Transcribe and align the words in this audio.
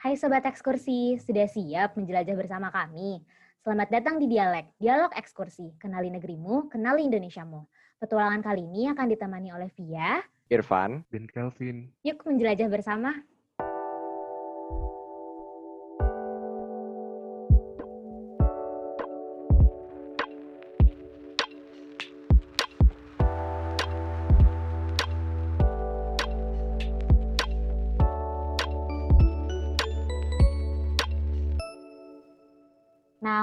Hai 0.00 0.16
Sobat 0.16 0.40
Ekskursi, 0.48 1.20
sudah 1.20 1.44
siap 1.44 1.92
menjelajah 1.92 2.32
bersama 2.32 2.72
kami? 2.72 3.20
Selamat 3.60 3.92
datang 3.92 4.16
di 4.16 4.32
Dialek, 4.32 4.72
Dialog 4.80 5.12
Ekskursi. 5.12 5.76
Kenali 5.76 6.08
negerimu, 6.08 6.72
kenali 6.72 7.04
Indonesiamu. 7.04 7.68
Petualangan 8.00 8.40
kali 8.40 8.64
ini 8.64 8.88
akan 8.88 9.06
ditemani 9.12 9.52
oleh 9.52 9.68
Via, 9.76 10.24
Irfan, 10.48 11.04
dan 11.12 11.28
Kelvin. 11.28 11.92
Yuk 12.00 12.24
menjelajah 12.24 12.72
bersama. 12.72 13.12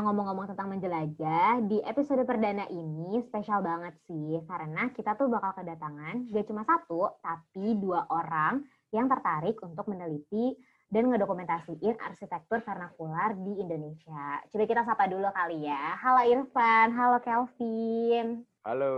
Ngomong-ngomong 0.07 0.47
tentang 0.47 0.71
menjelajah, 0.71 1.67
di 1.67 1.83
episode 1.83 2.23
perdana 2.23 2.63
ini 2.71 3.19
spesial 3.27 3.59
banget 3.59 3.91
sih, 4.07 4.39
karena 4.47 4.87
kita 4.95 5.19
tuh 5.19 5.27
bakal 5.27 5.51
kedatangan 5.51 6.31
gak 6.31 6.47
cuma 6.47 6.63
satu, 6.63 7.11
tapi 7.19 7.75
dua 7.75 8.07
orang 8.07 8.63
yang 8.95 9.11
tertarik 9.11 9.59
untuk 9.59 9.83
meneliti 9.91 10.55
dan 10.87 11.11
ngedokumentasiin 11.11 11.99
arsitektur 11.99 12.63
vernakular 12.63 13.35
di 13.35 13.59
Indonesia. 13.59 14.39
Coba 14.47 14.63
kita 14.63 14.87
sapa 14.87 15.11
dulu 15.11 15.27
kali 15.27 15.67
ya. 15.67 15.99
Halo 15.99 16.23
Irfan, 16.23 16.95
halo 16.95 17.19
Kelvin. 17.19 18.47
halo. 18.63 18.95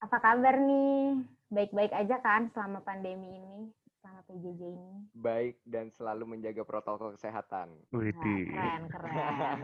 Apa 0.00 0.16
kabar 0.16 0.56
nih? 0.56 1.28
Baik-baik 1.52 1.92
aja 1.92 2.16
kan 2.24 2.48
selama 2.56 2.80
pandemi 2.80 3.36
ini? 3.36 3.68
Selama 4.02 4.26
PJJ 4.26 4.60
ini? 4.66 4.90
Baik 5.14 5.56
dan 5.62 5.86
selalu 5.94 6.34
menjaga 6.34 6.66
protokol 6.66 7.14
kesehatan. 7.14 7.70
Nah, 7.94 8.02
Widih. 8.02 8.50
keren, 8.50 8.82
keren. 8.90 9.58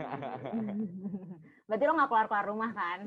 Berarti 1.67 1.83
lo 1.83 1.91
gak 1.99 2.07
keluar-keluar 2.07 2.45
rumah 2.47 2.71
kan? 2.71 2.99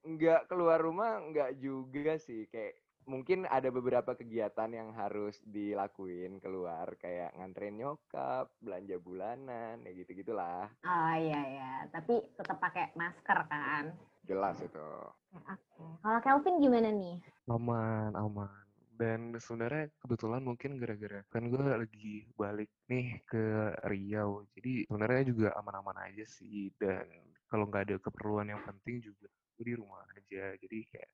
Nggak 0.00 0.48
keluar 0.48 0.80
rumah, 0.80 1.20
nggak 1.20 1.60
juga 1.60 2.16
sih. 2.16 2.48
Kayak 2.48 2.80
mungkin 3.04 3.44
ada 3.44 3.68
beberapa 3.68 4.16
kegiatan 4.16 4.72
yang 4.72 4.96
harus 4.96 5.36
dilakuin 5.44 6.40
keluar. 6.40 6.96
Kayak 6.96 7.36
nganterin 7.36 7.76
nyokap, 7.76 8.48
belanja 8.64 8.96
bulanan, 9.04 9.84
ya 9.84 9.92
gitu-gitulah. 9.92 10.64
Oh 10.80 11.12
iya 11.12 11.40
iya, 11.44 11.72
tapi 11.92 12.24
tetap 12.40 12.56
pakai 12.56 12.96
masker 12.96 13.38
kan? 13.52 13.92
Jelas 14.24 14.56
itu. 14.64 14.88
Oke. 15.36 15.84
Kalau 16.00 16.20
Kelvin 16.24 16.64
gimana 16.64 16.88
nih? 16.88 17.20
Aman, 17.52 18.16
aman. 18.16 18.69
Dan 19.00 19.32
sebenarnya 19.40 19.88
kebetulan 19.96 20.44
mungkin 20.44 20.76
gara-gara 20.76 21.24
kan 21.32 21.48
gue 21.48 21.56
lagi 21.56 22.28
balik 22.36 22.68
nih 22.92 23.24
ke 23.24 23.72
Riau. 23.88 24.44
Jadi 24.52 24.84
sebenarnya 24.84 25.22
juga 25.24 25.48
aman-aman 25.56 26.04
aja 26.04 26.28
sih. 26.28 26.68
Dan 26.76 27.08
kalau 27.48 27.64
nggak 27.72 27.88
ada 27.88 27.96
keperluan 27.96 28.52
yang 28.52 28.60
penting 28.60 29.00
juga 29.00 29.32
gue 29.56 29.64
di 29.64 29.72
rumah 29.72 30.04
aja. 30.12 30.52
Jadi 30.60 30.84
kayak 30.92 31.10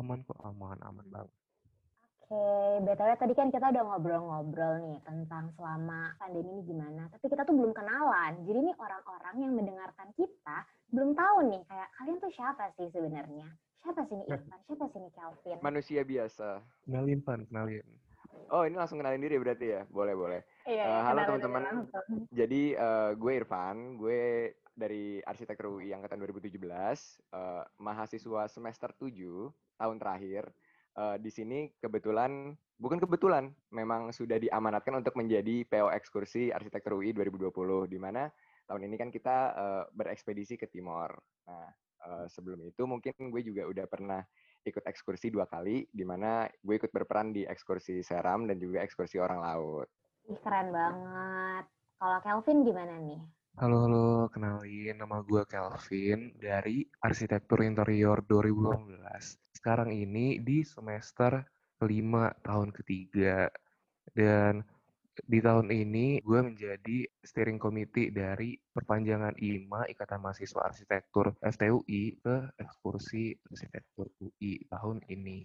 aman 0.00 0.24
kok, 0.24 0.40
aman, 0.40 0.80
aman 0.80 1.06
banget. 1.12 1.36
Oke, 2.30 2.88
BTW 2.88 3.10
tadi 3.20 3.34
kan 3.36 3.52
kita 3.52 3.68
udah 3.68 3.84
ngobrol-ngobrol 3.84 4.74
nih 4.86 5.02
tentang 5.04 5.52
selama 5.60 6.16
pandemi 6.16 6.56
ini 6.56 6.62
gimana. 6.72 7.04
Tapi 7.12 7.26
kita 7.28 7.44
tuh 7.44 7.52
belum 7.52 7.76
kenalan. 7.76 8.48
Jadi 8.48 8.58
nih 8.64 8.76
orang-orang 8.80 9.34
yang 9.44 9.52
mendengarkan 9.52 10.08
kita 10.16 10.64
belum 10.88 11.12
tahu 11.12 11.52
nih 11.52 11.60
kayak 11.68 11.90
kalian 12.00 12.16
tuh 12.16 12.32
siapa 12.32 12.72
sih 12.80 12.88
sebenarnya? 12.96 13.50
Siapa 13.80 14.00
sih 14.06 14.14
nih 14.16 14.26
Irfan? 14.28 14.58
Siapa 14.68 14.84
sih 14.92 14.98
nih 15.00 15.12
Kelvin? 15.16 15.58
Manusia 15.64 16.00
biasa. 16.04 16.48
Kenalin, 16.84 17.20
Pan, 17.24 17.40
kenalin. 17.48 17.86
Oh 18.50 18.62
ini 18.66 18.74
langsung 18.74 18.98
kenalin 18.98 19.22
diri 19.22 19.38
berarti 19.38 19.66
ya? 19.78 19.82
Boleh, 19.88 20.14
boleh. 20.14 20.40
Iya, 20.66 20.82
Eh, 20.82 20.90
iya, 20.90 21.00
halo 21.06 21.20
teman-teman. 21.26 21.62
Jadi 22.30 22.62
eh, 22.74 23.10
gue 23.14 23.32
Irfan, 23.34 23.96
gue 23.96 24.52
dari 24.74 25.20
Arsitektur 25.22 25.80
UI 25.80 25.92
angkatan 25.92 26.18
2017, 26.18 26.60
eh, 27.30 27.64
mahasiswa 27.78 28.42
semester 28.50 28.90
7 28.94 29.50
tahun 29.76 29.96
terakhir. 29.98 30.44
Eh, 30.98 31.16
di 31.22 31.30
sini 31.30 31.58
kebetulan, 31.78 32.52
bukan 32.76 32.98
kebetulan, 32.98 33.54
memang 33.70 34.10
sudah 34.10 34.36
diamanatkan 34.36 34.98
untuk 34.98 35.14
menjadi 35.14 35.62
PO 35.64 35.88
Ekskursi 35.94 36.50
Arsitektur 36.50 36.98
UI 36.98 37.14
2020, 37.14 37.86
di 37.86 37.98
mana 37.98 38.28
tahun 38.66 38.86
ini 38.86 38.96
kan 38.98 39.10
kita 39.10 39.36
eh, 39.54 39.84
berekspedisi 39.94 40.58
ke 40.58 40.66
Timor. 40.66 41.14
Nah, 41.46 41.70
eh, 42.06 42.26
sebelum 42.28 42.60
itu 42.64 42.82
mungkin 42.88 43.12
gue 43.30 43.42
juga 43.44 43.68
udah 43.68 43.86
pernah 43.88 44.20
ikut 44.64 44.84
ekskursi 44.84 45.32
dua 45.32 45.48
kali, 45.48 45.88
di 45.88 46.04
mana 46.04 46.44
gue 46.60 46.74
ikut 46.76 46.92
berperan 46.92 47.32
di 47.32 47.48
ekskursi 47.48 48.04
Seram 48.04 48.44
dan 48.44 48.60
juga 48.60 48.84
ekskursi 48.84 49.16
orang 49.16 49.40
laut. 49.40 49.88
Ih, 50.28 50.38
keren 50.40 50.68
banget. 50.70 51.64
Kalau 52.00 52.18
Kelvin 52.24 52.64
gimana 52.64 52.96
nih? 53.00 53.20
Halo, 53.60 53.76
halo, 53.84 54.08
kenalin 54.32 54.96
nama 54.96 55.20
gue 55.26 55.42
Kelvin 55.44 56.32
dari 56.38 56.86
Arsitektur 57.02 57.60
Interior 57.66 58.24
2018. 58.24 59.02
Sekarang 59.52 59.90
ini 59.90 60.40
di 60.40 60.64
semester 60.64 61.44
kelima 61.76 62.30
tahun 62.46 62.72
ketiga. 62.72 63.50
Dan 64.16 64.64
di 65.26 65.38
tahun 65.40 65.68
ini 65.68 66.20
gue 66.20 66.40
menjadi 66.40 67.04
steering 67.24 67.60
committee 67.60 68.12
dari 68.12 68.56
perpanjangan 68.72 69.36
IMA 69.36 69.88
Ikatan 69.90 70.20
Mahasiswa 70.20 70.66
Arsitektur 70.66 71.34
FTUI 71.40 72.20
ke 72.20 72.36
ekskursi 72.60 73.36
Arsitektur 73.48 74.08
UI 74.20 74.64
tahun 74.68 75.04
ini. 75.08 75.44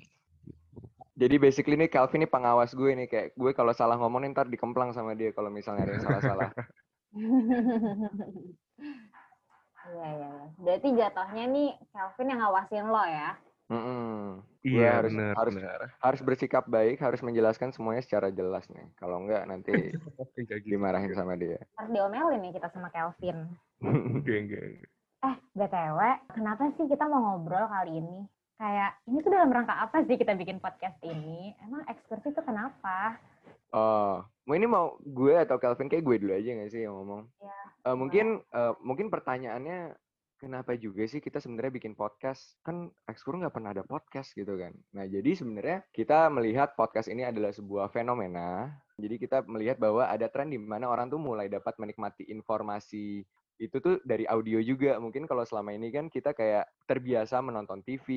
Jadi 1.16 1.36
basically 1.40 1.80
nih 1.80 1.88
Calvin 1.88 2.28
nih 2.28 2.32
pengawas 2.32 2.76
gue 2.76 2.92
nih 2.92 3.08
kayak 3.08 3.28
gue 3.40 3.52
kalau 3.56 3.72
salah 3.72 3.96
ngomong 3.96 4.28
nih 4.28 4.36
ntar 4.36 4.52
dikemplang 4.52 4.92
sama 4.92 5.16
dia 5.16 5.32
kalau 5.32 5.48
misalnya 5.48 5.88
ada 5.88 5.94
yang 5.96 6.04
salah-salah. 6.04 6.50
Iya, 9.86 10.08
iya, 10.18 10.30
iya. 10.34 10.46
Berarti 10.58 10.90
jatuhnya 10.98 11.46
nih 11.46 11.70
Kelvin 11.94 12.32
yang 12.34 12.42
ngawasin 12.42 12.90
lo 12.90 13.06
ya? 13.06 13.38
Mm-mm. 13.66 14.46
Gue 14.62 14.78
Iya, 14.78 15.02
harus 15.02 15.10
benar, 15.10 15.34
harus 15.34 15.54
benar. 15.58 15.80
harus 15.98 16.22
bersikap 16.22 16.64
baik, 16.66 16.98
harus 16.98 17.22
menjelaskan 17.22 17.70
semuanya 17.70 18.02
secara 18.02 18.30
jelas 18.30 18.66
nih. 18.70 18.86
Kalau 18.96 19.22
enggak 19.22 19.46
nanti 19.46 19.74
gitu. 20.38 20.54
dimarahin 20.66 21.14
sama 21.14 21.34
dia. 21.34 21.58
Harus 21.74 21.90
diomelin 21.90 22.42
nih 22.42 22.54
kita 22.54 22.70
sama 22.70 22.90
Kelvin. 22.90 23.50
Eh, 25.22 25.36
BTW, 25.52 26.00
kenapa 26.30 26.70
sih 26.78 26.86
kita 26.86 27.06
mau 27.06 27.22
ngobrol 27.34 27.66
kali 27.66 27.98
ini? 27.98 28.30
Kayak, 28.56 28.96
ini 29.06 29.20
tuh 29.20 29.32
dalam 29.34 29.52
rangka 29.52 29.76
apa 29.76 30.06
sih 30.06 30.16
kita 30.16 30.32
bikin 30.32 30.62
podcast 30.62 30.96
ini? 31.02 31.52
Emang 31.60 31.84
ekskursi 31.86 32.32
itu 32.32 32.40
kenapa? 32.40 33.18
Oh, 33.70 34.24
mau 34.46 34.56
ini 34.56 34.64
mau 34.64 34.96
gue 35.02 35.36
atau 35.36 35.58
Calvin 35.58 35.90
kayak 35.90 36.06
gue 36.06 36.16
dulu 36.22 36.32
aja 36.32 36.50
nggak 36.54 36.72
sih 36.72 36.86
yang 36.86 36.96
ngomong? 36.96 37.28
Iya, 37.38 37.60
Eh, 37.86 37.96
mungkin 37.96 38.26
eh, 38.42 38.74
mungkin 38.80 39.10
pertanyaannya 39.10 39.94
kenapa 40.40 40.76
juga 40.76 41.08
sih 41.08 41.24
kita 41.24 41.40
sebenarnya 41.40 41.74
bikin 41.74 41.94
podcast? 41.96 42.60
Kan 42.62 42.92
Ekskur 43.08 43.40
nggak 43.40 43.56
pernah 43.56 43.72
ada 43.72 43.84
podcast 43.88 44.36
gitu 44.36 44.56
kan. 44.60 44.76
Nah, 44.94 45.08
jadi 45.08 45.32
sebenarnya 45.36 45.88
kita 45.96 46.28
melihat 46.32 46.76
podcast 46.76 47.08
ini 47.08 47.26
adalah 47.26 47.56
sebuah 47.56 47.92
fenomena. 47.92 48.72
Jadi 48.96 49.16
kita 49.20 49.44
melihat 49.48 49.76
bahwa 49.80 50.08
ada 50.08 50.28
tren 50.32 50.52
di 50.52 50.60
mana 50.60 50.88
orang 50.88 51.12
tuh 51.12 51.20
mulai 51.20 51.52
dapat 51.52 51.76
menikmati 51.76 52.28
informasi 52.32 53.28
itu 53.56 53.80
tuh 53.80 54.04
dari 54.04 54.28
audio 54.28 54.60
juga. 54.60 55.00
Mungkin 55.00 55.28
kalau 55.28 55.48
selama 55.48 55.72
ini 55.72 55.88
kan 55.92 56.12
kita 56.12 56.36
kayak 56.36 56.68
terbiasa 56.88 57.40
menonton 57.40 57.80
TV, 57.88 58.08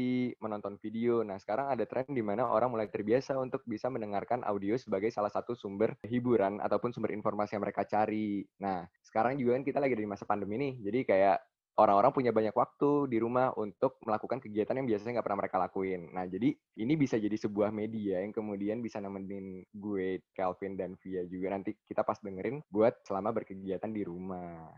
menonton 0.43 0.75
video. 0.83 1.23
Nah, 1.23 1.39
sekarang 1.39 1.71
ada 1.71 1.87
tren 1.87 2.11
di 2.11 2.23
mana 2.23 2.51
orang 2.51 2.75
mulai 2.75 2.91
terbiasa 2.91 3.39
untuk 3.39 3.63
bisa 3.63 3.87
mendengarkan 3.87 4.43
audio 4.43 4.75
sebagai 4.75 5.15
salah 5.15 5.31
satu 5.31 5.55
sumber 5.55 5.95
hiburan 6.03 6.59
ataupun 6.59 6.91
sumber 6.91 7.15
informasi 7.15 7.55
yang 7.55 7.63
mereka 7.63 7.87
cari. 7.87 8.43
Nah, 8.59 8.83
sekarang 9.03 9.39
juga 9.39 9.59
kan 9.59 9.65
kita 9.67 9.79
lagi 9.79 9.95
di 9.95 10.11
masa 10.11 10.27
pandemi 10.27 10.59
nih. 10.59 10.75
Jadi 10.83 11.01
kayak 11.07 11.39
orang-orang 11.79 12.11
punya 12.11 12.35
banyak 12.35 12.53
waktu 12.53 13.07
di 13.07 13.23
rumah 13.23 13.55
untuk 13.55 14.03
melakukan 14.03 14.43
kegiatan 14.43 14.75
yang 14.75 14.91
biasanya 14.91 15.19
nggak 15.19 15.27
pernah 15.31 15.41
mereka 15.47 15.57
lakuin. 15.63 16.11
Nah, 16.11 16.27
jadi 16.27 16.51
ini 16.83 16.93
bisa 16.99 17.15
jadi 17.17 17.39
sebuah 17.39 17.71
media 17.71 18.19
yang 18.19 18.35
kemudian 18.35 18.83
bisa 18.83 18.99
nemenin 18.99 19.63
gue, 19.71 20.27
Calvin, 20.35 20.75
dan 20.75 20.99
Via 20.99 21.23
juga 21.31 21.55
nanti 21.55 21.79
kita 21.87 22.03
pas 22.03 22.19
dengerin 22.19 22.67
buat 22.67 22.99
selama 23.07 23.31
berkegiatan 23.31 23.95
di 23.95 24.03
rumah. 24.03 24.75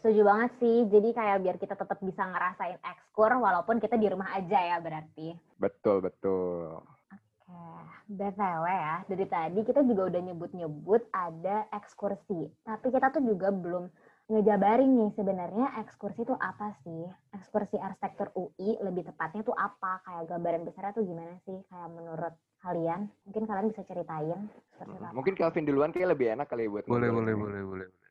Setuju 0.00 0.24
banget 0.24 0.50
sih. 0.56 0.88
Jadi 0.88 1.12
kayak 1.12 1.38
biar 1.44 1.56
kita 1.60 1.76
tetap 1.76 2.00
bisa 2.00 2.24
ngerasain 2.24 2.80
ekskur 2.80 3.28
walaupun 3.36 3.76
kita 3.76 4.00
di 4.00 4.08
rumah 4.08 4.32
aja 4.32 4.56
ya 4.56 4.76
berarti. 4.80 5.36
Betul, 5.60 6.00
betul. 6.00 6.80
Oke, 7.12 7.60
BTW 8.08 8.64
ya, 8.64 8.96
dari 9.04 9.26
tadi 9.28 9.60
kita 9.66 9.84
juga 9.84 10.08
udah 10.08 10.20
nyebut-nyebut 10.24 11.12
ada 11.12 11.68
ekskursi. 11.76 12.48
Tapi 12.64 12.86
kita 12.88 13.12
tuh 13.12 13.20
juga 13.20 13.52
belum 13.52 13.92
ngejabarin 14.30 14.94
nih 14.94 15.10
sebenarnya 15.18 15.66
ekskursi 15.82 16.22
itu 16.22 16.34
apa 16.38 16.78
sih? 16.86 17.02
Ekskursi 17.34 17.76
arsitektur 17.82 18.30
UI 18.38 18.78
lebih 18.78 19.10
tepatnya 19.10 19.42
tuh 19.42 19.58
apa? 19.58 19.98
Kayak 20.06 20.30
gambaran 20.30 20.62
besarnya 20.62 20.94
tuh 20.94 21.02
gimana 21.02 21.34
sih? 21.42 21.58
Kayak 21.66 21.90
menurut 21.90 22.34
kalian? 22.62 23.10
Mungkin 23.26 23.44
kalian 23.50 23.66
bisa 23.74 23.82
ceritain 23.82 24.40
apa? 24.78 25.10
Mungkin 25.10 25.34
Calvin 25.34 25.66
duluan 25.66 25.90
kayak 25.90 26.14
lebih 26.14 26.38
enak 26.38 26.46
kali 26.46 26.70
ya 26.70 26.70
buat 26.70 26.84
Boleh, 26.86 27.10
boleh, 27.10 27.34
boleh, 27.34 27.62
boleh. 27.66 27.88
boleh. 27.90 28.08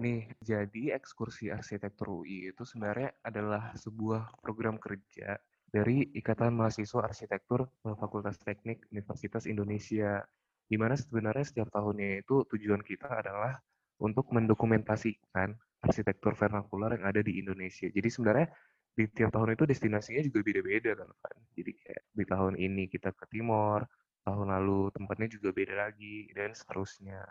Nih, 0.00 0.26
jadi 0.42 0.96
ekskursi 0.96 1.52
arsitektur 1.52 2.24
UI 2.24 2.50
itu 2.50 2.64
sebenarnya 2.64 3.14
adalah 3.22 3.70
sebuah 3.76 4.42
program 4.42 4.80
kerja 4.80 5.36
dari 5.70 6.08
Ikatan 6.16 6.56
Mahasiswa 6.56 7.06
Arsitektur 7.06 7.70
Fakultas 7.84 8.40
Teknik 8.42 8.90
Universitas 8.90 9.46
Indonesia. 9.46 10.24
Di 10.70 10.78
mana 10.78 10.96
sebenarnya 10.96 11.44
setiap 11.46 11.68
tahunnya 11.70 12.24
itu 12.26 12.46
tujuan 12.48 12.80
kita 12.80 13.06
adalah 13.10 13.60
untuk 14.00 14.26
mendokumentasikan 14.32 15.56
arsitektur 15.84 16.32
vernakular 16.36 16.96
yang 16.96 17.04
ada 17.08 17.20
di 17.24 17.40
Indonesia. 17.40 17.88
Jadi 17.88 18.08
sebenarnya 18.08 18.48
di 18.96 19.04
tiap 19.08 19.30
tahun 19.32 19.54
itu 19.56 19.64
destinasinya 19.70 20.22
juga 20.26 20.40
beda-beda 20.44 20.90
kan, 20.98 21.08
Van. 21.20 21.36
Jadi 21.56 21.70
kayak 21.80 22.02
di 22.18 22.24
tahun 22.26 22.54
ini 22.58 22.84
kita 22.90 23.10
ke 23.16 23.24
Timor, 23.32 23.86
tahun 24.26 24.46
lalu 24.54 24.92
tempatnya 24.96 25.28
juga 25.36 25.48
beda 25.54 25.74
lagi, 25.88 26.28
dan 26.36 26.52
seterusnya. 26.52 27.22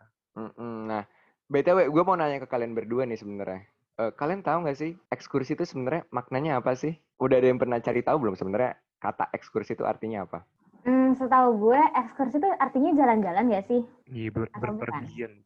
Nah, 0.90 1.04
BTW, 1.50 1.90
gue 1.90 2.04
mau 2.06 2.16
nanya 2.18 2.42
ke 2.44 2.48
kalian 2.50 2.74
berdua 2.78 3.04
nih 3.10 3.20
sebenarnya. 3.20 3.62
Eh, 4.00 4.12
kalian 4.16 4.42
tahu 4.46 4.64
nggak 4.64 4.78
sih 4.80 4.92
ekskursi 5.12 5.60
itu 5.60 5.66
sebenarnya 5.68 6.08
maknanya 6.16 6.52
apa 6.64 6.72
sih? 6.78 6.96
Udah 7.20 7.36
ada 7.42 7.48
yang 7.52 7.60
pernah 7.60 7.78
cari 7.84 8.00
tahu 8.00 8.18
belum 8.24 8.36
sebenarnya 8.40 8.80
kata 9.04 9.28
ekskursi 9.36 9.76
itu 9.76 9.84
artinya 9.84 10.24
apa? 10.24 10.48
Hmm, 10.88 11.12
setahu 11.20 11.50
gue 11.60 11.82
ekskursi 12.00 12.40
itu 12.40 12.50
artinya 12.56 12.92
jalan-jalan 12.96 13.46
ya 13.52 13.62
sih? 13.68 13.82
Iya, 14.08 14.30
ber- 14.32 14.54
berpergian. 14.56 15.44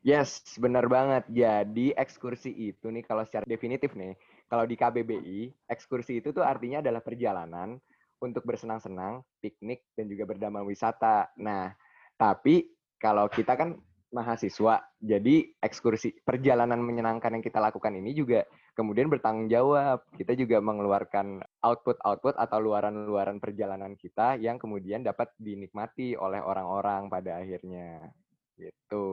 Yes, 0.00 0.40
benar 0.56 0.88
banget. 0.88 1.28
Jadi 1.28 1.92
ekskursi 1.92 2.48
itu 2.48 2.88
nih 2.88 3.04
kalau 3.04 3.20
secara 3.28 3.44
definitif 3.44 3.92
nih, 3.92 4.16
kalau 4.48 4.64
di 4.64 4.72
KBBI, 4.72 5.52
ekskursi 5.68 6.24
itu 6.24 6.32
tuh 6.32 6.40
artinya 6.40 6.80
adalah 6.80 7.04
perjalanan 7.04 7.76
untuk 8.16 8.44
bersenang-senang, 8.48 9.20
piknik, 9.44 9.84
dan 9.92 10.08
juga 10.08 10.24
berdamai 10.24 10.64
wisata. 10.64 11.28
Nah, 11.36 11.68
tapi 12.16 12.64
kalau 12.96 13.28
kita 13.28 13.52
kan 13.60 13.76
mahasiswa, 14.10 14.80
jadi 15.04 15.36
ekskursi 15.60 16.24
perjalanan 16.24 16.80
menyenangkan 16.80 17.36
yang 17.36 17.44
kita 17.44 17.60
lakukan 17.60 17.92
ini 17.92 18.16
juga 18.16 18.48
kemudian 18.72 19.12
bertanggung 19.12 19.52
jawab. 19.52 20.00
Kita 20.16 20.32
juga 20.32 20.64
mengeluarkan 20.64 21.44
output-output 21.60 22.40
atau 22.40 22.56
luaran-luaran 22.56 23.36
perjalanan 23.36 23.92
kita 24.00 24.40
yang 24.40 24.56
kemudian 24.56 25.04
dapat 25.04 25.28
dinikmati 25.36 26.16
oleh 26.16 26.40
orang-orang 26.40 27.12
pada 27.12 27.36
akhirnya. 27.44 28.16
Gitu. 28.60 29.06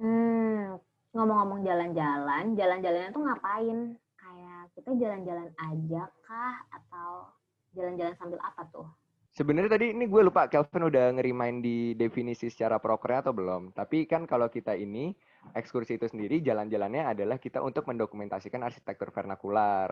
Hmm, 0.00 0.80
ngomong-ngomong 1.12 1.60
jalan-jalan, 1.62 2.56
jalan-jalannya 2.56 3.10
tuh 3.12 3.22
ngapain? 3.28 3.78
Kayak 4.16 4.62
kita 4.72 4.90
jalan-jalan 4.96 5.48
aja 5.60 6.02
kah? 6.24 6.56
Atau 6.72 7.28
jalan-jalan 7.76 8.16
sambil 8.16 8.40
apa 8.40 8.64
tuh? 8.72 8.88
Sebenarnya 9.34 9.74
tadi 9.74 9.90
ini 9.90 10.06
gue 10.06 10.22
lupa 10.22 10.46
Kelvin 10.46 10.94
udah 10.94 11.10
ngerimain 11.18 11.58
di 11.58 11.98
definisi 11.98 12.46
secara 12.46 12.78
prokernya 12.78 13.26
atau 13.26 13.34
belum. 13.34 13.74
Tapi 13.74 14.06
kan 14.06 14.30
kalau 14.30 14.46
kita 14.46 14.78
ini 14.78 15.10
ekskursi 15.58 15.98
itu 15.98 16.06
sendiri 16.06 16.38
jalan-jalannya 16.38 17.10
adalah 17.10 17.42
kita 17.42 17.58
untuk 17.58 17.82
mendokumentasikan 17.90 18.62
arsitektur 18.62 19.10
vernakular. 19.10 19.90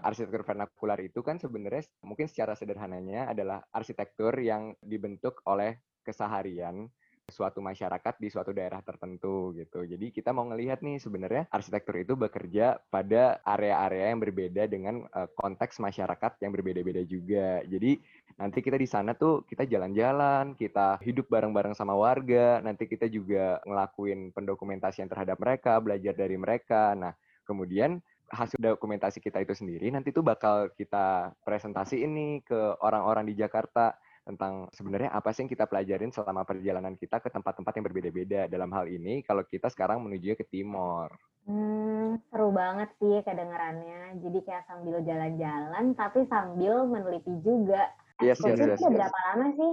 Arsitektur 0.00 0.40
vernakular 0.48 0.96
itu 1.04 1.20
kan 1.20 1.36
sebenarnya 1.36 1.84
mungkin 2.00 2.32
secara 2.32 2.56
sederhananya 2.56 3.28
adalah 3.28 3.60
arsitektur 3.76 4.40
yang 4.40 4.72
dibentuk 4.80 5.44
oleh 5.44 5.76
keseharian 6.00 6.88
suatu 7.32 7.64
masyarakat 7.64 8.20
di 8.20 8.28
suatu 8.28 8.52
daerah 8.52 8.84
tertentu 8.84 9.56
gitu. 9.56 9.88
Jadi 9.88 10.12
kita 10.12 10.30
mau 10.36 10.44
ngelihat 10.52 10.84
nih 10.84 11.00
sebenarnya 11.00 11.48
arsitektur 11.48 11.96
itu 11.96 12.12
bekerja 12.12 12.76
pada 12.92 13.40
area-area 13.48 14.12
yang 14.12 14.20
berbeda 14.20 14.68
dengan 14.68 15.08
eh, 15.08 15.28
konteks 15.32 15.80
masyarakat 15.80 16.38
yang 16.44 16.52
berbeda-beda 16.52 17.02
juga. 17.08 17.64
Jadi 17.64 17.96
nanti 18.36 18.60
kita 18.60 18.76
di 18.76 18.84
sana 18.84 19.16
tuh 19.16 19.48
kita 19.48 19.64
jalan-jalan, 19.64 20.52
kita 20.60 21.00
hidup 21.00 21.32
bareng-bareng 21.32 21.72
sama 21.72 21.96
warga, 21.96 22.60
nanti 22.60 22.84
kita 22.84 23.08
juga 23.08 23.58
ngelakuin 23.64 24.36
pendokumentasian 24.36 25.08
terhadap 25.08 25.40
mereka, 25.40 25.80
belajar 25.80 26.12
dari 26.12 26.36
mereka. 26.36 26.92
Nah, 26.92 27.16
kemudian 27.48 28.04
hasil 28.32 28.56
dokumentasi 28.56 29.20
kita 29.20 29.44
itu 29.44 29.52
sendiri 29.52 29.92
nanti 29.92 30.08
tuh 30.08 30.24
bakal 30.24 30.72
kita 30.72 31.36
presentasi 31.44 32.00
ini 32.00 32.40
ke 32.40 32.80
orang-orang 32.80 33.28
di 33.28 33.36
Jakarta 33.36 33.92
tentang 34.22 34.70
sebenarnya 34.70 35.10
apa 35.10 35.34
sih 35.34 35.46
yang 35.46 35.50
kita 35.50 35.66
pelajarin 35.66 36.14
selama 36.14 36.46
perjalanan 36.46 36.94
kita 36.94 37.18
ke 37.18 37.28
tempat-tempat 37.30 37.72
yang 37.74 37.86
berbeda-beda. 37.90 38.40
Dalam 38.46 38.70
hal 38.70 38.86
ini, 38.86 39.22
kalau 39.26 39.42
kita 39.42 39.66
sekarang 39.70 40.02
menuju 40.02 40.38
ke 40.38 40.46
Timor. 40.46 41.10
Hmm, 41.42 42.22
seru 42.30 42.54
banget 42.54 42.90
sih 43.02 43.18
kedengarannya. 43.26 44.22
Jadi 44.22 44.38
kayak 44.46 44.66
sambil 44.70 45.02
jalan-jalan, 45.02 45.84
tapi 45.98 46.26
sambil 46.30 46.86
meneliti 46.86 47.34
juga. 47.42 47.90
Yes, 48.22 48.38
yes, 48.42 48.58
yes, 48.58 48.78
yes. 48.78 48.86
berapa 48.86 49.18
lama 49.32 49.46
sih? 49.58 49.72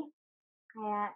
Kayak, 0.73 1.09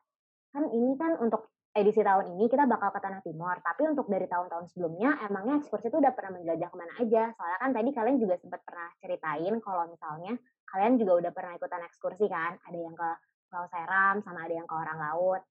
kan 0.53 0.63
ini 0.69 0.93
kan 0.97 1.11
untuk 1.17 1.52
edisi 1.73 2.05
tahun 2.05 2.37
ini 2.37 2.45
kita 2.49 2.69
bakal 2.69 2.93
ke 2.93 2.99
Tanah 3.01 3.21
Timor. 3.25 3.57
Tapi 3.65 3.81
untuk 3.89 4.05
dari 4.05 4.29
tahun-tahun 4.29 4.69
sebelumnya, 4.69 5.17
emangnya 5.25 5.61
ekskursi 5.61 5.89
itu 5.89 5.97
udah 5.97 6.13
pernah 6.13 6.37
menjelajah 6.37 6.69
ke 6.69 6.77
mana 6.77 6.93
aja? 7.01 7.23
Soalnya 7.33 7.59
kan 7.59 7.69
tadi 7.73 7.89
kalian 7.89 8.17
juga 8.21 8.35
sempat 8.37 8.61
pernah 8.61 8.87
ceritain 9.01 9.55
kalau 9.65 9.83
misalnya 9.89 10.33
kalian 10.69 10.93
juga 11.01 11.13
udah 11.25 11.31
pernah 11.33 11.53
ikutan 11.57 11.81
ekskursi 11.89 12.25
kan? 12.29 12.61
Ada 12.69 12.77
yang 12.77 12.93
ke 12.93 13.09
Pulau 13.49 13.65
Seram, 13.73 14.15
sama 14.21 14.39
ada 14.45 14.53
yang 14.53 14.67
ke 14.69 14.75
Orang 14.77 14.97
Laut. 15.01 15.41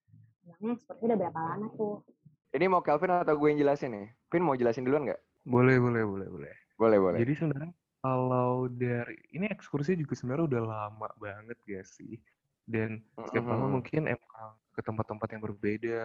Emangnya 0.47 0.73
ekskursi 0.79 1.03
udah 1.11 1.19
berapa 1.19 1.39
lama 1.43 1.67
tuh? 1.75 2.07
Ini 2.53 2.67
mau 2.69 2.85
Kelvin 2.85 3.11
atau 3.11 3.35
gue 3.35 3.49
yang 3.51 3.61
jelasin 3.67 3.91
nih? 3.91 4.07
Vin 4.31 4.43
mau 4.47 4.55
jelasin 4.55 4.87
duluan 4.87 5.09
nggak? 5.09 5.21
Boleh, 5.43 5.81
boleh, 5.83 6.03
boleh, 6.07 6.29
boleh. 6.31 6.55
Boleh, 6.79 6.99
boleh. 6.99 7.19
Jadi 7.23 7.35
sebenarnya 7.35 7.73
kalau 8.03 8.67
dari 8.71 9.19
ini 9.35 9.47
ekskursi 9.51 9.95
juga 9.95 10.15
sebenarnya 10.19 10.47
udah 10.51 10.63
lama 10.63 11.09
banget 11.19 11.59
gak 11.67 11.87
sih? 11.87 12.19
Dan 12.67 13.03
setiap 13.19 13.45
tahun 13.49 13.81
mungkin 13.81 14.03
emang 14.07 14.49
ke 14.73 14.81
tempat-tempat 14.81 15.29
yang 15.35 15.43
berbeda. 15.43 16.03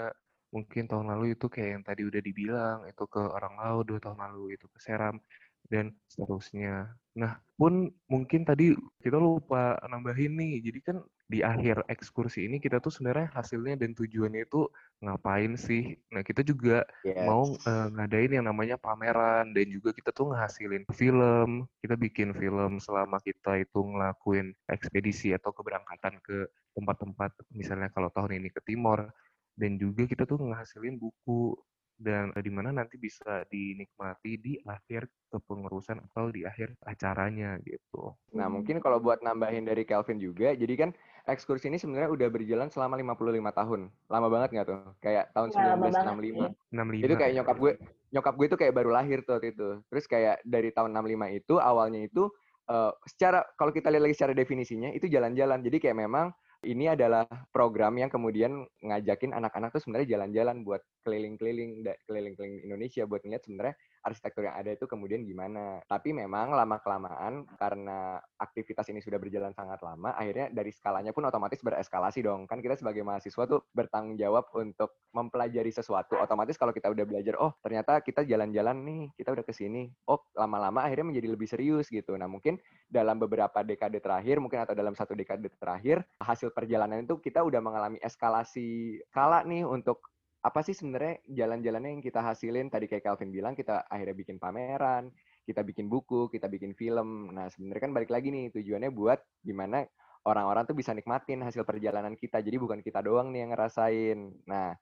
Mungkin 0.48 0.88
tahun 0.88 1.12
lalu 1.12 1.36
itu 1.36 1.51
kayak 1.51 1.69
yang 1.75 1.83
tadi 1.83 2.01
udah 2.07 2.21
dibilang, 2.24 2.77
itu 2.88 3.04
ke 3.12 3.19
Orang 3.19 3.59
Laut, 3.59 3.83
dua 3.83 4.00
tahun 4.00 4.19
lalu 4.24 4.56
itu 4.56 4.63
ke 4.71 4.80
Seram, 4.80 5.19
dan 5.68 5.92
seterusnya. 6.07 6.95
Nah, 7.19 7.36
pun 7.59 7.92
mungkin 8.07 8.48
tadi 8.48 8.71
kita 9.04 9.19
lupa 9.19 9.75
nambahin 9.83 10.39
nih, 10.39 10.71
jadi 10.71 10.80
kan 10.80 10.98
di 11.27 11.44
akhir 11.44 11.83
ekskursi 11.91 12.47
ini 12.47 12.57
kita 12.63 12.79
tuh 12.79 12.88
sebenarnya 12.88 13.27
hasilnya 13.35 13.75
dan 13.75 13.91
tujuannya 13.91 14.47
itu 14.47 14.71
ngapain 15.03 15.59
sih? 15.59 16.00
Nah, 16.07 16.24
kita 16.24 16.39
juga 16.41 16.88
mau 17.03 17.44
Yes. 17.51 17.68
eh, 17.68 17.88
ngadain 18.00 18.31
yang 18.39 18.45
namanya 18.47 18.79
pameran 18.79 19.51
dan 19.51 19.68
juga 19.68 19.91
kita 19.91 20.15
tuh 20.15 20.31
ngehasilin 20.31 20.88
film 20.95 21.68
kita 21.83 21.95
bikin 21.97 22.31
film 22.31 22.79
selama 22.79 23.18
kita 23.19 23.59
itu 23.59 23.79
ngelakuin 23.81 24.53
ekspedisi 24.71 25.33
atau 25.33 25.51
keberangkatan 25.51 26.21
ke 26.21 26.47
tempat-tempat 26.77 27.33
misalnya 27.51 27.89
kalau 27.89 28.13
tahun 28.13 28.38
ini 28.38 28.53
ke 28.53 28.62
Timor 28.62 29.09
dan 29.57 29.81
juga 29.81 30.06
kita 30.06 30.29
tuh 30.29 30.38
ngehasilin 30.38 31.01
buku 31.01 31.57
dan 31.97 32.29
di 32.38 32.51
mana 32.53 32.69
nanti 32.69 33.01
bisa 33.01 33.41
dinikmati 33.50 34.38
di 34.38 34.53
akhir 34.62 35.09
kepengurusan 35.33 35.97
atau 36.06 36.29
di 36.29 36.45
akhir 36.45 36.77
acaranya 36.85 37.57
gitu. 37.65 38.13
Nah, 38.38 38.45
mungkin 38.53 38.77
kalau 38.77 39.01
buat 39.01 39.25
nambahin 39.25 39.65
dari 39.65 39.81
Kelvin 39.81 40.21
juga, 40.21 40.53
jadi 40.53 40.74
kan 40.77 40.89
ekskursi 41.27 41.68
ini 41.68 41.77
sebenarnya 41.77 42.09
udah 42.09 42.27
berjalan 42.31 42.68
selama 42.71 42.95
55 42.95 43.59
tahun. 43.59 43.81
Lama 44.07 44.27
banget 44.31 44.50
nggak 44.56 44.68
tuh? 44.68 44.79
Kayak 45.03 45.25
tahun 45.35 45.47
Ya, 45.51 45.59
lama 45.75 45.83
banget 45.88 46.03
1965. 46.07 46.74
65 46.74 47.06
Itu 47.06 47.15
kayak 47.19 47.31
ya. 47.31 47.38
nyokap 47.41 47.57
gue, 47.59 47.74
nyokap 48.15 48.33
gue 48.39 48.45
itu 48.47 48.57
kayak 48.57 48.74
baru 48.74 48.89
lahir 48.95 49.18
tuh 49.27 49.34
waktu 49.38 49.48
itu. 49.51 49.69
Terus 49.91 50.05
kayak 50.07 50.36
dari 50.48 50.69
tahun 50.72 50.89
65 50.96 51.39
itu 51.39 51.53
awalnya 51.60 52.00
itu 52.03 52.24
eh, 52.67 52.91
secara 53.05 53.43
kalau 53.60 53.72
kita 53.72 53.91
lihat 53.91 54.03
lagi 54.07 54.15
secara 54.15 54.34
definisinya 54.34 54.89
itu 54.96 55.05
jalan-jalan. 55.12 55.60
Jadi 55.63 55.77
kayak 55.84 55.98
memang 56.00 56.31
ini 56.65 56.89
adalah 56.89 57.27
program 57.53 57.93
yang 58.01 58.10
kemudian 58.10 58.65
ngajakin 58.81 59.29
anak-anak 59.36 59.69
tuh 59.69 59.81
sebenarnya 59.84 60.17
jalan-jalan 60.17 60.65
buat 60.65 60.81
keliling-keliling 61.05 61.86
keliling-keliling 62.10 62.65
Indonesia 62.65 63.05
buat 63.05 63.22
ngeliat 63.22 63.46
sebenarnya 63.46 63.75
arsitektur 64.07 64.47
yang 64.47 64.55
ada 64.55 64.71
itu 64.71 64.87
kemudian 64.87 65.27
gimana. 65.27 65.83
Tapi 65.85 66.15
memang 66.15 66.55
lama 66.55 66.79
kelamaan 66.79 67.43
karena 67.59 68.23
aktivitas 68.39 68.87
ini 68.87 69.03
sudah 69.03 69.19
berjalan 69.19 69.51
sangat 69.51 69.83
lama, 69.83 70.15
akhirnya 70.15 70.47
dari 70.47 70.71
skalanya 70.71 71.11
pun 71.11 71.27
otomatis 71.27 71.59
bereskalasi 71.59 72.23
dong. 72.23 72.47
Kan 72.47 72.63
kita 72.63 72.79
sebagai 72.79 73.03
mahasiswa 73.03 73.43
tuh 73.43 73.67
bertanggung 73.75 74.15
jawab 74.15 74.47
untuk 74.55 74.95
mempelajari 75.11 75.69
sesuatu. 75.69 76.15
Otomatis 76.15 76.55
kalau 76.55 76.71
kita 76.71 76.87
udah 76.87 77.03
belajar, 77.03 77.35
oh 77.35 77.51
ternyata 77.59 77.99
kita 77.99 78.23
jalan-jalan 78.23 78.77
nih, 78.87 79.03
kita 79.19 79.35
udah 79.35 79.43
ke 79.43 79.51
sini. 79.51 79.91
Oh 80.07 80.23
lama-lama 80.33 80.87
akhirnya 80.87 81.11
menjadi 81.11 81.27
lebih 81.35 81.49
serius 81.49 81.91
gitu. 81.91 82.15
Nah 82.15 82.31
mungkin 82.31 82.55
dalam 82.87 83.19
beberapa 83.19 83.61
dekade 83.61 83.99
terakhir, 83.99 84.39
mungkin 84.39 84.63
atau 84.63 84.71
dalam 84.71 84.95
satu 84.95 85.11
dekade 85.11 85.51
terakhir, 85.59 86.07
hasil 86.23 86.55
perjalanan 86.55 87.03
itu 87.03 87.19
kita 87.19 87.43
udah 87.43 87.59
mengalami 87.59 87.99
eskalasi 87.99 89.01
skala 89.11 89.43
nih 89.43 89.67
untuk 89.67 89.99
apa 90.48 90.60
sih 90.63 90.75
sebenarnya 90.80 91.20
jalan-jalannya 91.27 91.92
yang 92.00 92.04
kita 92.08 92.20
hasilin 92.24 92.68
tadi 92.74 92.86
kayak 92.89 93.04
Calvin 93.06 93.32
bilang 93.36 93.54
kita 93.60 93.84
akhirnya 93.92 94.16
bikin 94.16 94.38
pameran, 94.44 95.12
kita 95.48 95.62
bikin 95.68 95.88
buku, 95.92 96.32
kita 96.34 96.48
bikin 96.48 96.72
film. 96.80 97.36
Nah, 97.36 97.51
sebenarnya 97.51 97.82
kan 97.89 97.94
balik 97.98 98.12
lagi 98.16 98.27
nih 98.32 98.46
tujuannya 98.56 98.92
buat 98.96 99.20
gimana 99.44 99.84
orang-orang 100.27 100.63
tuh 100.70 100.75
bisa 100.80 100.92
nikmatin 100.96 101.44
hasil 101.44 101.63
perjalanan 101.68 102.16
kita. 102.16 102.39
Jadi 102.44 102.58
bukan 102.60 102.80
kita 102.84 103.00
doang 103.04 103.32
nih 103.36 103.44
yang 103.48 103.51
ngerasain. 103.56 104.20
Nah, 104.48 104.75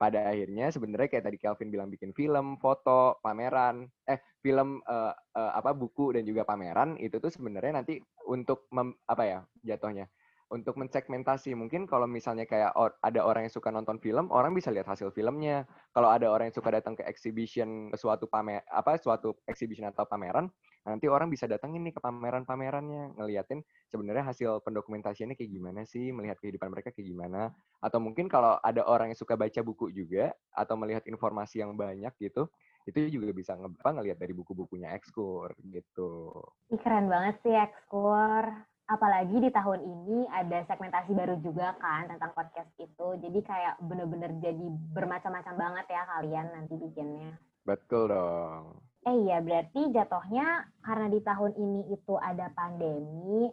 pada 0.00 0.32
akhirnya 0.32 0.72
sebenarnya 0.72 1.08
kayak 1.12 1.24
tadi 1.28 1.36
Calvin 1.36 1.68
bilang 1.68 1.92
bikin 1.92 2.16
film, 2.16 2.56
foto, 2.56 3.20
pameran, 3.20 3.84
eh 4.08 4.16
film 4.40 4.80
eh, 4.88 5.12
eh, 5.36 5.52
apa 5.60 5.76
buku 5.76 6.16
dan 6.16 6.24
juga 6.24 6.48
pameran 6.48 6.96
itu 6.96 7.20
tuh 7.20 7.28
sebenarnya 7.28 7.84
nanti 7.84 8.00
untuk 8.24 8.64
mem- 8.72 8.96
apa 9.04 9.22
ya 9.28 9.38
jatuhnya 9.60 10.08
untuk 10.50 10.74
mensegmentasi. 10.76 11.54
Mungkin 11.54 11.86
kalau 11.86 12.10
misalnya 12.10 12.44
kayak 12.44 12.74
ada 13.00 13.20
orang 13.22 13.46
yang 13.46 13.54
suka 13.54 13.70
nonton 13.70 14.02
film, 14.02 14.28
orang 14.34 14.50
bisa 14.50 14.74
lihat 14.74 14.90
hasil 14.90 15.14
filmnya. 15.14 15.64
Kalau 15.94 16.10
ada 16.10 16.26
orang 16.26 16.50
yang 16.50 16.56
suka 16.58 16.74
datang 16.74 16.98
ke 16.98 17.06
exhibition 17.06 17.94
suatu 17.94 18.26
pamer 18.26 18.66
apa 18.68 18.98
suatu 18.98 19.38
exhibition 19.46 19.86
atau 19.86 20.02
pameran, 20.04 20.50
nanti 20.82 21.06
orang 21.06 21.30
bisa 21.30 21.46
datangin 21.46 21.86
nih 21.86 21.94
ke 21.94 22.00
pameran-pamerannya, 22.02 23.14
ngeliatin 23.14 23.62
sebenarnya 23.86 24.26
hasil 24.26 24.58
pendokumentasiannya 24.66 25.38
kayak 25.38 25.50
gimana 25.54 25.86
sih, 25.86 26.10
melihat 26.10 26.36
kehidupan 26.42 26.68
mereka 26.74 26.90
kayak 26.90 27.08
gimana. 27.14 27.54
Atau 27.78 28.02
mungkin 28.02 28.26
kalau 28.26 28.58
ada 28.58 28.82
orang 28.84 29.14
yang 29.14 29.18
suka 29.18 29.38
baca 29.38 29.62
buku 29.62 29.94
juga 29.94 30.34
atau 30.50 30.74
melihat 30.74 31.06
informasi 31.06 31.62
yang 31.62 31.78
banyak 31.78 32.10
gitu, 32.18 32.50
itu 32.88 32.98
juga 33.12 33.30
bisa 33.30 33.54
ngebang 33.54 34.02
ngelihat 34.02 34.18
dari 34.18 34.34
buku-bukunya 34.34 34.90
Ekskur 34.98 35.52
gitu. 35.68 36.32
Keren 36.80 37.06
banget 37.06 37.38
sih 37.44 37.54
Ekskur 37.54 38.66
apalagi 38.90 39.38
di 39.38 39.50
tahun 39.54 39.80
ini 39.86 40.26
ada 40.34 40.66
segmentasi 40.66 41.14
baru 41.14 41.38
juga 41.38 41.78
kan 41.78 42.10
tentang 42.10 42.34
podcast 42.34 42.74
itu. 42.82 43.08
Jadi 43.22 43.38
kayak 43.46 43.78
bener-bener 43.86 44.34
jadi 44.42 44.66
bermacam-macam 44.90 45.54
banget 45.54 45.86
ya 45.94 46.02
kalian 46.18 46.46
nanti 46.50 46.74
bikinnya. 46.74 47.38
Betul 47.62 48.10
dong. 48.10 48.82
Eh 49.06 49.16
iya, 49.24 49.38
berarti 49.40 49.94
jatuhnya 49.94 50.68
karena 50.82 51.06
di 51.08 51.20
tahun 51.24 51.52
ini 51.56 51.80
itu 51.94 52.14
ada 52.20 52.52
pandemi, 52.52 53.48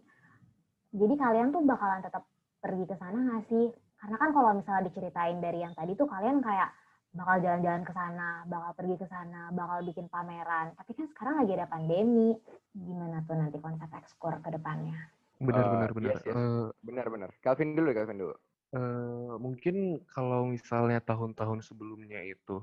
jadi 0.91 1.13
kalian 1.15 1.55
tuh 1.55 1.63
bakalan 1.63 2.03
tetap 2.03 2.27
pergi 2.59 2.83
ke 2.83 2.95
sana 2.99 3.15
nggak 3.15 3.43
sih? 3.47 3.71
Karena 4.01 4.15
kan 4.19 4.29
kalau 4.35 4.51
misalnya 4.57 4.91
diceritain 4.91 5.39
dari 5.39 5.63
yang 5.63 5.71
tadi 5.71 5.95
tuh 5.95 6.09
kalian 6.09 6.43
kayak 6.43 6.73
bakal 7.15 7.39
jalan-jalan 7.39 7.83
ke 7.87 7.93
sana, 7.95 8.29
bakal 8.45 8.71
pergi 8.75 8.95
ke 8.99 9.07
sana, 9.07 9.41
bakal 9.55 9.77
bikin 9.87 10.11
pameran. 10.11 10.75
Tapi 10.75 10.91
kan 10.99 11.05
sekarang 11.15 11.35
lagi 11.41 11.51
ada 11.55 11.67
pandemi. 11.71 12.35
Gimana 12.75 13.23
tuh 13.23 13.35
nanti 13.39 13.57
konsep 13.57 13.89
ekskor 13.89 14.37
ke 14.43 14.49
depannya? 14.51 15.16
Benar, 15.37 15.65
uh, 15.65 15.71
benar, 15.73 15.91
benar. 15.93 16.15
Yes, 16.17 16.23
yes. 16.25 16.35
Uh, 16.35 16.67
benar, 16.81 17.05
benar. 17.13 17.29
Calvin 17.41 17.77
dulu, 17.77 17.89
Calvin 17.93 18.19
dulu. 18.19 18.35
Uh, 18.75 19.39
mungkin 19.39 20.03
kalau 20.11 20.43
misalnya 20.49 20.99
tahun-tahun 20.99 21.63
sebelumnya 21.63 22.19
itu 22.25 22.59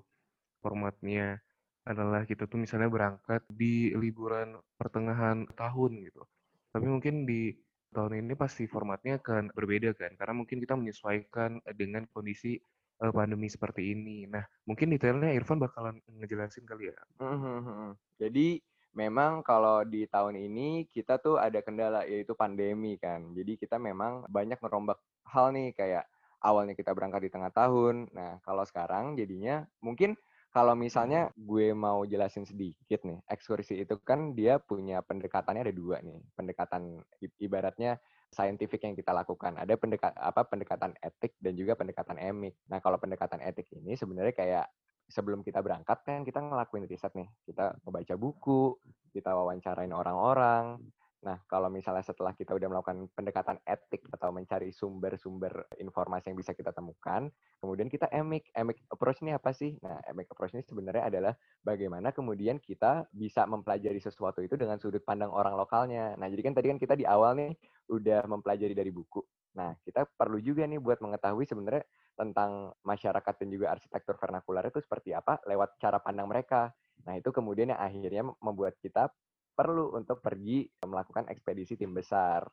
formatnya 0.60 1.40
adalah 1.84 2.24
kita 2.24 2.48
tuh 2.48 2.60
misalnya 2.60 2.88
berangkat 2.88 3.44
di 3.48 3.92
liburan 3.96 4.56
pertengahan 4.76 5.48
tahun 5.52 6.04
gitu. 6.04 6.24
Tapi 6.72 6.86
mungkin 6.88 7.28
di 7.28 7.54
tahun 7.94 8.26
ini 8.26 8.34
pasti 8.34 8.66
formatnya 8.66 9.22
akan 9.22 9.54
berbeda 9.54 9.94
kan, 9.94 10.18
karena 10.18 10.34
mungkin 10.34 10.58
kita 10.58 10.74
menyesuaikan 10.74 11.62
dengan 11.78 12.10
kondisi 12.10 12.58
uh, 13.04 13.12
pandemi 13.14 13.46
seperti 13.46 13.94
ini. 13.94 14.26
Nah, 14.26 14.42
mungkin 14.66 14.90
detailnya 14.90 15.30
Irfan 15.30 15.62
bakalan 15.62 16.02
ngejelasin 16.10 16.66
kali 16.66 16.90
ya. 16.90 16.98
Mm 17.22 17.38
-hmm. 17.38 17.90
Jadi 18.18 18.58
memang 18.94 19.42
kalau 19.42 19.82
di 19.82 20.06
tahun 20.06 20.38
ini 20.38 20.86
kita 20.88 21.18
tuh 21.18 21.36
ada 21.36 21.60
kendala 21.60 22.06
yaitu 22.06 22.32
pandemi 22.38 22.94
kan. 22.96 23.34
Jadi 23.34 23.58
kita 23.58 23.76
memang 23.76 24.24
banyak 24.30 24.58
merombak 24.62 25.02
hal 25.26 25.50
nih 25.50 25.74
kayak 25.74 26.06
awalnya 26.40 26.78
kita 26.78 26.94
berangkat 26.94 27.26
di 27.26 27.30
tengah 27.34 27.50
tahun. 27.50 28.08
Nah, 28.14 28.38
kalau 28.46 28.62
sekarang 28.62 29.18
jadinya 29.18 29.66
mungkin 29.82 30.14
kalau 30.54 30.78
misalnya 30.78 31.34
gue 31.34 31.74
mau 31.74 32.06
jelasin 32.06 32.46
sedikit 32.46 33.02
nih, 33.02 33.18
ekskursi 33.26 33.82
itu 33.82 33.98
kan 34.06 34.38
dia 34.38 34.62
punya 34.62 35.02
pendekatannya 35.02 35.66
ada 35.66 35.74
dua 35.74 35.98
nih. 35.98 36.22
Pendekatan 36.38 37.02
ibaratnya 37.42 37.98
saintifik 38.30 38.86
yang 38.86 38.94
kita 38.94 39.10
lakukan. 39.10 39.58
Ada 39.58 39.74
pendekat 39.74 40.14
apa 40.14 40.46
pendekatan 40.46 40.94
etik 41.02 41.34
dan 41.42 41.58
juga 41.58 41.74
pendekatan 41.74 42.22
emik. 42.22 42.54
Nah, 42.70 42.78
kalau 42.78 43.02
pendekatan 43.02 43.42
etik 43.42 43.66
ini 43.74 43.98
sebenarnya 43.98 44.30
kayak 44.30 44.66
sebelum 45.08 45.44
kita 45.44 45.60
berangkat 45.60 46.00
kan 46.04 46.24
kita 46.24 46.40
ngelakuin 46.40 46.88
riset 46.88 47.12
nih. 47.14 47.28
Kita 47.44 47.76
membaca 47.84 48.14
buku, 48.16 48.76
kita 49.12 49.30
wawancarain 49.32 49.92
orang-orang. 49.92 50.80
Nah, 51.24 51.40
kalau 51.48 51.72
misalnya 51.72 52.04
setelah 52.04 52.36
kita 52.36 52.52
udah 52.52 52.68
melakukan 52.68 53.08
pendekatan 53.16 53.56
etik 53.64 54.04
atau 54.12 54.28
mencari 54.28 54.68
sumber-sumber 54.68 55.72
informasi 55.80 56.28
yang 56.28 56.36
bisa 56.36 56.52
kita 56.52 56.68
temukan, 56.76 57.32
kemudian 57.64 57.88
kita 57.88 58.12
emik. 58.12 58.52
Emik 58.52 58.84
approach 58.92 59.24
ini 59.24 59.32
apa 59.32 59.56
sih? 59.56 59.72
Nah, 59.80 60.04
emik 60.04 60.28
approach 60.28 60.52
ini 60.52 60.60
sebenarnya 60.60 61.08
adalah 61.08 61.32
bagaimana 61.64 62.12
kemudian 62.12 62.60
kita 62.60 63.08
bisa 63.08 63.48
mempelajari 63.48 64.04
sesuatu 64.04 64.44
itu 64.44 64.60
dengan 64.60 64.76
sudut 64.76 65.00
pandang 65.00 65.32
orang 65.32 65.56
lokalnya. 65.56 66.12
Nah, 66.20 66.28
jadi 66.28 66.44
kan 66.44 66.54
tadi 66.60 66.66
kan 66.76 66.78
kita 66.78 66.92
di 66.92 67.08
awal 67.08 67.40
nih 67.40 67.56
udah 67.88 68.28
mempelajari 68.28 68.76
dari 68.76 68.92
buku. 68.92 69.24
Nah, 69.56 69.72
kita 69.80 70.04
perlu 70.04 70.36
juga 70.44 70.68
nih 70.68 70.76
buat 70.76 71.00
mengetahui 71.00 71.48
sebenarnya 71.48 71.88
tentang 72.14 72.72
masyarakat 72.86 73.34
dan 73.42 73.48
juga 73.50 73.74
arsitektur 73.74 74.14
vernakular 74.18 74.64
itu 74.66 74.78
seperti 74.78 75.10
apa 75.14 75.42
lewat 75.46 75.78
cara 75.82 75.98
pandang 75.98 76.30
mereka. 76.30 76.70
Nah, 77.04 77.18
itu 77.18 77.34
kemudian 77.34 77.74
yang 77.74 77.80
akhirnya 77.82 78.22
membuat 78.38 78.78
kita 78.78 79.10
perlu 79.54 79.94
untuk 79.94 80.18
pergi 80.22 80.66
melakukan 80.82 81.30
ekspedisi 81.30 81.78
tim 81.78 81.94
besar. 81.94 82.46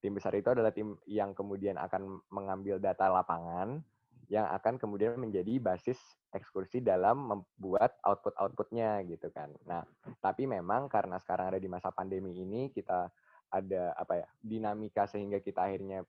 Tim 0.00 0.16
besar 0.16 0.36
itu 0.36 0.52
adalah 0.52 0.72
tim 0.72 0.96
yang 1.08 1.32
kemudian 1.32 1.80
akan 1.80 2.20
mengambil 2.32 2.76
data 2.76 3.08
lapangan 3.08 3.80
yang 4.26 4.50
akan 4.50 4.74
kemudian 4.76 5.14
menjadi 5.16 5.62
basis 5.62 5.98
ekskursi 6.34 6.82
dalam 6.82 7.30
membuat 7.30 7.94
output-outputnya 8.02 9.06
gitu 9.06 9.30
kan. 9.30 9.54
Nah, 9.64 9.86
tapi 10.18 10.50
memang 10.50 10.90
karena 10.90 11.16
sekarang 11.22 11.54
ada 11.54 11.60
di 11.62 11.70
masa 11.70 11.94
pandemi 11.94 12.34
ini 12.34 12.74
kita 12.74 13.06
ada 13.46 13.94
apa 13.94 14.26
ya 14.26 14.28
dinamika 14.42 15.06
sehingga 15.06 15.38
kita 15.38 15.70
akhirnya 15.70 16.02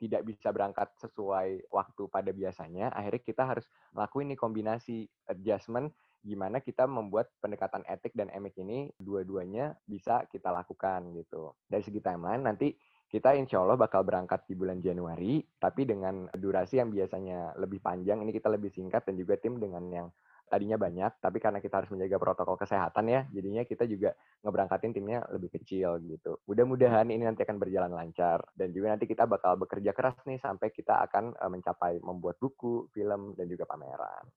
tidak 0.00 0.26
bisa 0.26 0.50
berangkat 0.50 0.90
sesuai 0.98 1.70
waktu 1.70 2.02
pada 2.10 2.30
biasanya, 2.34 2.90
akhirnya 2.92 3.22
kita 3.22 3.42
harus 3.46 3.66
lakuin 3.94 4.32
nih 4.32 4.40
kombinasi 4.40 5.06
adjustment 5.30 5.92
gimana 6.22 6.62
kita 6.62 6.86
membuat 6.86 7.34
pendekatan 7.42 7.82
etik 7.90 8.14
dan 8.14 8.30
emik 8.30 8.54
ini 8.54 8.86
dua-duanya 8.94 9.74
bisa 9.90 10.22
kita 10.30 10.54
lakukan 10.54 11.10
gitu. 11.18 11.50
Dari 11.66 11.82
segi 11.82 11.98
timeline 11.98 12.46
nanti 12.46 12.70
kita 13.12 13.36
insya 13.36 13.60
Allah 13.60 13.76
bakal 13.76 14.06
berangkat 14.08 14.48
di 14.48 14.56
bulan 14.56 14.80
Januari, 14.80 15.44
tapi 15.60 15.84
dengan 15.84 16.32
durasi 16.32 16.80
yang 16.80 16.88
biasanya 16.88 17.58
lebih 17.60 17.84
panjang, 17.84 18.24
ini 18.24 18.32
kita 18.32 18.48
lebih 18.48 18.72
singkat 18.72 19.04
dan 19.04 19.20
juga 19.20 19.36
tim 19.36 19.60
dengan 19.60 19.84
yang 19.92 20.08
tadinya 20.52 20.76
banyak, 20.76 21.16
tapi 21.16 21.40
karena 21.40 21.64
kita 21.64 21.80
harus 21.80 21.88
menjaga 21.88 22.20
protokol 22.20 22.60
kesehatan 22.60 23.08
ya, 23.08 23.24
jadinya 23.32 23.64
kita 23.64 23.88
juga 23.88 24.12
ngeberangkatin 24.44 24.92
timnya 24.92 25.24
lebih 25.32 25.48
kecil 25.56 25.96
gitu. 26.04 26.36
Mudah-mudahan 26.44 27.08
ini 27.08 27.24
nanti 27.24 27.40
akan 27.48 27.56
berjalan 27.56 27.96
lancar 27.96 28.44
dan 28.52 28.68
juga 28.76 28.92
nanti 28.92 29.08
kita 29.08 29.24
bakal 29.24 29.56
bekerja 29.56 29.96
keras 29.96 30.20
nih 30.28 30.36
sampai 30.36 30.68
kita 30.68 31.00
akan 31.08 31.32
eh, 31.32 31.48
mencapai 31.48 32.04
membuat 32.04 32.36
buku, 32.36 32.92
film 32.92 33.32
dan 33.32 33.48
juga 33.48 33.64
pameran. 33.64 34.28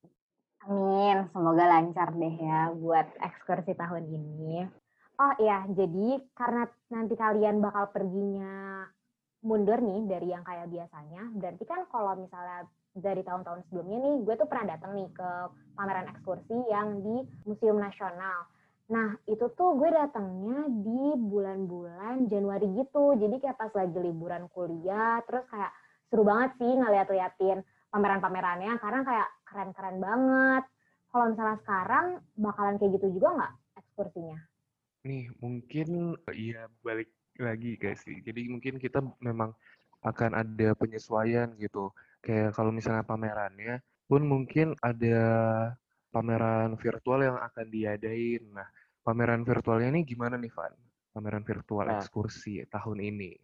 Amin, 0.66 1.28
semoga 1.36 1.68
lancar 1.68 2.16
deh 2.16 2.36
ya 2.40 2.72
buat 2.72 3.06
ekskursi 3.20 3.76
tahun 3.76 4.08
ini. 4.08 4.66
Oh 5.20 5.34
iya, 5.40 5.68
jadi 5.68 6.24
karena 6.32 6.64
nanti 6.92 7.14
kalian 7.20 7.60
bakal 7.60 7.92
perginya 7.92 8.88
mundur 9.46 9.78
nih 9.78 10.10
dari 10.10 10.34
yang 10.34 10.42
kayak 10.42 10.68
biasanya, 10.74 11.30
berarti 11.38 11.64
kan 11.70 11.86
kalau 11.94 12.18
misalnya 12.18 12.66
dari 12.96 13.22
tahun-tahun 13.28 13.68
sebelumnya 13.68 13.98
nih, 14.00 14.16
gue 14.24 14.36
tuh 14.40 14.48
pernah 14.48 14.76
datang 14.76 14.96
nih 14.96 15.10
ke 15.12 15.30
pameran 15.76 16.08
ekskursi 16.16 16.58
yang 16.72 17.04
di 17.04 17.28
Museum 17.44 17.76
Nasional. 17.76 18.48
Nah, 18.88 19.20
itu 19.28 19.52
tuh 19.58 19.76
gue 19.76 19.92
datangnya 19.92 20.70
di 20.70 21.20
bulan-bulan 21.20 22.32
Januari 22.32 22.72
gitu. 22.80 23.20
Jadi 23.20 23.36
kayak 23.44 23.60
pas 23.60 23.74
lagi 23.76 24.00
liburan 24.00 24.48
kuliah, 24.56 25.20
terus 25.28 25.44
kayak 25.52 25.76
seru 26.08 26.24
banget 26.24 26.56
sih 26.62 26.72
ngeliat-liatin 26.72 27.60
pameran-pamerannya, 27.92 28.80
karena 28.80 29.02
kayak 29.04 29.30
keren-keren 29.44 29.98
banget. 30.00 30.64
Kalau 31.12 31.26
misalnya 31.32 31.58
sekarang, 31.68 32.06
bakalan 32.40 32.76
kayak 32.80 32.92
gitu 33.00 33.08
juga 33.20 33.28
nggak 33.36 33.54
ekskursinya? 33.84 34.40
Nih, 35.04 35.28
mungkin 35.44 36.16
iya 36.32 36.72
balik 36.80 37.12
lagi 37.36 37.76
guys 37.76 38.00
sih. 38.08 38.24
Jadi 38.24 38.48
mungkin 38.48 38.80
kita 38.80 39.04
memang 39.20 39.52
akan 40.06 40.32
ada 40.38 40.78
penyesuaian 40.78 41.58
gitu 41.58 41.90
kayak 42.26 42.58
kalau 42.58 42.74
misalnya 42.74 43.06
pamerannya 43.06 43.86
pun 44.10 44.26
mungkin 44.26 44.74
ada 44.82 45.18
pameran 46.10 46.74
virtual 46.80 47.22
yang 47.22 47.38
akan 47.38 47.68
diadain. 47.70 48.44
Nah, 48.50 48.66
pameran 49.06 49.46
virtualnya 49.46 49.94
ini 49.94 50.02
gimana 50.02 50.40
nih, 50.42 50.50
Van? 50.50 50.74
Pameran 51.14 51.46
virtual 51.46 51.86
nah, 51.86 52.02
ekskursi 52.02 52.66
tahun 52.72 53.00
ini. 53.04 53.38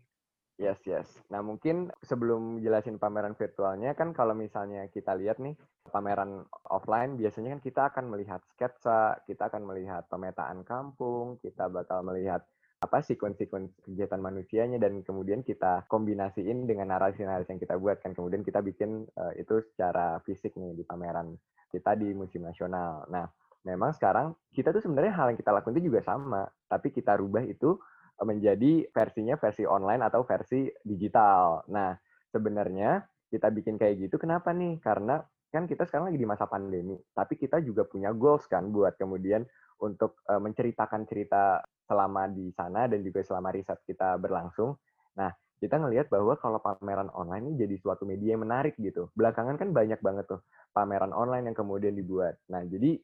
Yes, 0.61 0.77
yes. 0.85 1.09
Nah, 1.33 1.41
mungkin 1.41 1.89
sebelum 2.05 2.61
jelasin 2.61 3.01
pameran 3.01 3.33
virtualnya 3.33 3.97
kan 3.97 4.13
kalau 4.13 4.37
misalnya 4.37 4.85
kita 4.93 5.17
lihat 5.17 5.41
nih, 5.41 5.57
pameran 5.89 6.45
offline 6.69 7.17
biasanya 7.17 7.57
kan 7.57 7.61
kita 7.65 7.81
akan 7.89 8.05
melihat 8.13 8.45
sketsa, 8.53 9.17
kita 9.25 9.49
akan 9.49 9.65
melihat 9.65 10.05
pemetaan 10.05 10.61
kampung, 10.61 11.41
kita 11.41 11.65
bakal 11.65 12.05
melihat 12.05 12.45
apa 12.81 13.05
sekuen-sekuen 13.05 13.69
kegiatan 13.85 14.17
manusianya 14.17 14.81
dan 14.81 15.05
kemudian 15.05 15.45
kita 15.45 15.85
kombinasiin 15.85 16.65
dengan 16.65 16.89
narasi-narasi 16.89 17.53
yang 17.53 17.61
kita 17.61 17.77
buat 17.77 18.01
kan 18.01 18.17
kemudian 18.17 18.41
kita 18.41 18.57
bikin 18.65 19.05
uh, 19.21 19.33
itu 19.37 19.61
secara 19.69 20.17
fisik 20.25 20.57
nih 20.57 20.73
di 20.73 20.81
pameran 20.81 21.37
kita 21.71 21.95
di 21.95 22.11
Museum 22.11 22.49
Nasional. 22.49 23.07
Nah, 23.07 23.25
memang 23.63 23.95
sekarang 23.95 24.35
kita 24.51 24.75
tuh 24.75 24.83
sebenarnya 24.83 25.15
hal 25.15 25.31
yang 25.31 25.39
kita 25.39 25.55
lakukan 25.55 25.77
itu 25.79 25.87
juga 25.87 26.03
sama, 26.03 26.43
tapi 26.67 26.91
kita 26.91 27.15
rubah 27.15 27.47
itu 27.47 27.79
eh, 28.19 28.25
menjadi 28.27 28.91
versinya 28.91 29.39
versi 29.39 29.63
online 29.63 30.03
atau 30.03 30.27
versi 30.27 30.67
digital. 30.83 31.63
Nah, 31.71 31.95
sebenarnya 32.33 33.07
kita 33.31 33.47
bikin 33.47 33.79
kayak 33.79 34.09
gitu 34.09 34.19
kenapa 34.19 34.51
nih? 34.51 34.83
Karena 34.83 35.23
kan 35.51 35.67
kita 35.67 35.83
sekarang 35.85 36.09
lagi 36.09 36.17
di 36.17 36.25
masa 36.25 36.47
pandemi, 36.47 36.95
tapi 37.11 37.35
kita 37.35 37.59
juga 37.59 37.83
punya 37.83 38.15
goals 38.15 38.47
kan 38.47 38.71
buat 38.71 38.95
kemudian 38.95 39.43
untuk 39.83 40.23
menceritakan 40.25 41.03
cerita 41.05 41.59
selama 41.85 42.31
di 42.31 42.49
sana 42.55 42.87
dan 42.87 43.03
juga 43.03 43.19
selama 43.21 43.51
riset 43.51 43.83
kita 43.83 44.15
berlangsung. 44.15 44.79
Nah, 45.19 45.27
kita 45.59 45.77
ngelihat 45.77 46.07
bahwa 46.07 46.39
kalau 46.39 46.63
pameran 46.63 47.11
online 47.11 47.51
ini 47.51 47.67
jadi 47.67 47.75
suatu 47.77 48.07
media 48.07 48.33
yang 48.33 48.47
menarik 48.47 48.79
gitu. 48.79 49.11
Belakangan 49.13 49.59
kan 49.59 49.75
banyak 49.75 49.99
banget 49.99 50.25
tuh 50.25 50.41
pameran 50.71 51.11
online 51.11 51.51
yang 51.51 51.57
kemudian 51.57 51.93
dibuat. 51.93 52.39
Nah, 52.47 52.63
jadi 52.63 52.97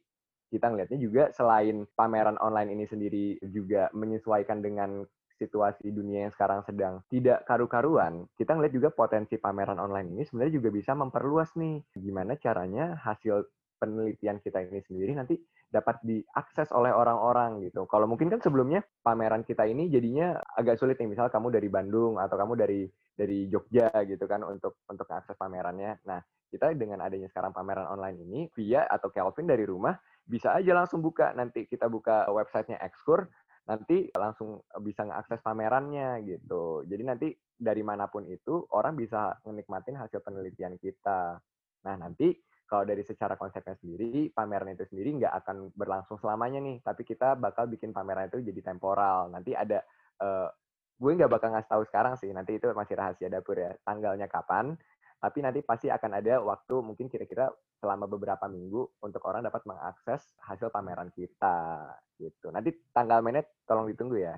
kita 0.48 0.72
ngelihatnya 0.72 1.00
juga 1.04 1.24
selain 1.36 1.84
pameran 1.94 2.39
online 2.39 2.72
ini 2.72 2.86
sendiri 2.88 3.25
juga 3.51 3.92
menyesuaikan 3.92 4.63
dengan 4.63 5.04
situasi 5.38 5.94
dunia 5.94 6.27
yang 6.27 6.34
sekarang 6.34 6.65
sedang 6.65 7.06
tidak 7.08 7.46
karu-karuan, 7.46 8.25
kita 8.36 8.58
ngeliat 8.58 8.74
juga 8.74 8.89
potensi 8.89 9.38
pameran 9.38 9.77
online 9.77 10.17
ini 10.17 10.24
sebenarnya 10.25 10.53
juga 10.60 10.70
bisa 10.74 10.91
memperluas 10.98 11.53
nih 11.56 11.86
gimana 11.96 12.36
caranya 12.41 12.98
hasil 13.00 13.46
penelitian 13.77 14.41
kita 14.41 14.65
ini 14.65 14.82
sendiri 14.82 15.13
nanti 15.13 15.38
dapat 15.70 16.01
diakses 16.01 16.74
oleh 16.74 16.89
orang-orang 16.89 17.62
gitu. 17.70 17.86
Kalau 17.86 18.10
mungkin 18.10 18.32
kan 18.34 18.41
sebelumnya 18.41 18.82
pameran 19.06 19.46
kita 19.46 19.67
ini 19.70 19.88
jadinya 19.91 20.39
agak 20.58 20.82
sulit 20.82 20.98
nih, 20.98 21.12
misal 21.12 21.29
kamu 21.29 21.53
dari 21.53 21.70
Bandung 21.70 22.17
atau 22.17 22.36
kamu 22.36 22.53
dari 22.58 22.82
dari 23.13 23.46
Jogja 23.51 23.94
gitu 24.08 24.25
kan 24.25 24.41
untuk 24.41 24.82
untuk 24.89 25.08
akses 25.12 25.38
pamerannya. 25.38 26.01
Nah, 26.10 26.20
kita 26.48 26.72
dengan 26.74 27.03
adanya 27.03 27.27
sekarang 27.29 27.51
pameran 27.51 27.88
online 27.88 28.17
ini, 28.24 28.39
via 28.56 28.88
atau 28.88 29.12
Kelvin 29.12 29.48
dari 29.48 29.67
rumah 29.67 29.94
bisa 30.24 30.56
aja 30.56 30.72
langsung 30.72 31.03
buka. 31.03 31.36
Nanti 31.36 31.67
kita 31.67 31.91
buka 31.91 32.27
websitenya 32.32 32.79
Exkur, 32.82 33.27
nanti 33.68 34.08
langsung 34.16 34.64
bisa 34.80 35.04
mengakses 35.04 35.44
pamerannya 35.44 36.24
gitu. 36.24 36.88
Jadi 36.88 37.04
nanti 37.04 37.28
dari 37.52 37.84
mana 37.84 38.08
pun 38.08 38.24
itu 38.24 38.64
orang 38.72 38.96
bisa 38.96 39.36
menikmatin 39.44 40.00
hasil 40.00 40.24
penelitian 40.24 40.80
kita. 40.80 41.36
Nah 41.84 41.96
nanti 42.00 42.32
kalau 42.68 42.84
dari 42.84 43.00
secara 43.04 43.40
konsepnya 43.40 43.80
sendiri, 43.80 44.28
pameran 44.36 44.76
itu 44.76 44.84
sendiri 44.92 45.24
nggak 45.24 45.34
akan 45.44 45.72
berlangsung 45.72 46.20
selamanya 46.20 46.60
nih, 46.60 46.84
tapi 46.84 47.08
kita 47.08 47.40
bakal 47.40 47.64
bikin 47.72 47.96
pameran 47.96 48.28
itu 48.28 48.44
jadi 48.44 48.60
temporal. 48.60 49.32
Nanti 49.32 49.56
ada, 49.56 49.80
uh, 50.20 50.52
gue 51.00 51.12
nggak 51.16 51.32
bakal 51.32 51.56
ngasih 51.56 51.72
tahu 51.72 51.84
sekarang 51.88 52.20
sih, 52.20 52.28
nanti 52.36 52.60
itu 52.60 52.68
masih 52.76 53.00
rahasia 53.00 53.32
dapur 53.32 53.56
ya, 53.56 53.72
tanggalnya 53.88 54.28
kapan, 54.28 54.76
tapi 55.18 55.42
nanti 55.42 55.66
pasti 55.66 55.90
akan 55.90 56.22
ada 56.22 56.38
waktu 56.46 56.76
mungkin 56.86 57.10
kira-kira 57.10 57.50
selama 57.82 58.06
beberapa 58.06 58.46
minggu 58.46 59.02
untuk 59.02 59.22
orang 59.26 59.46
dapat 59.46 59.66
mengakses 59.66 60.22
hasil 60.46 60.70
pameran 60.70 61.10
kita 61.14 61.90
gitu. 62.22 62.54
Nanti 62.54 62.74
tanggal 62.94 63.26
mainnya 63.26 63.46
tolong 63.66 63.90
ditunggu 63.90 64.22
ya. 64.22 64.38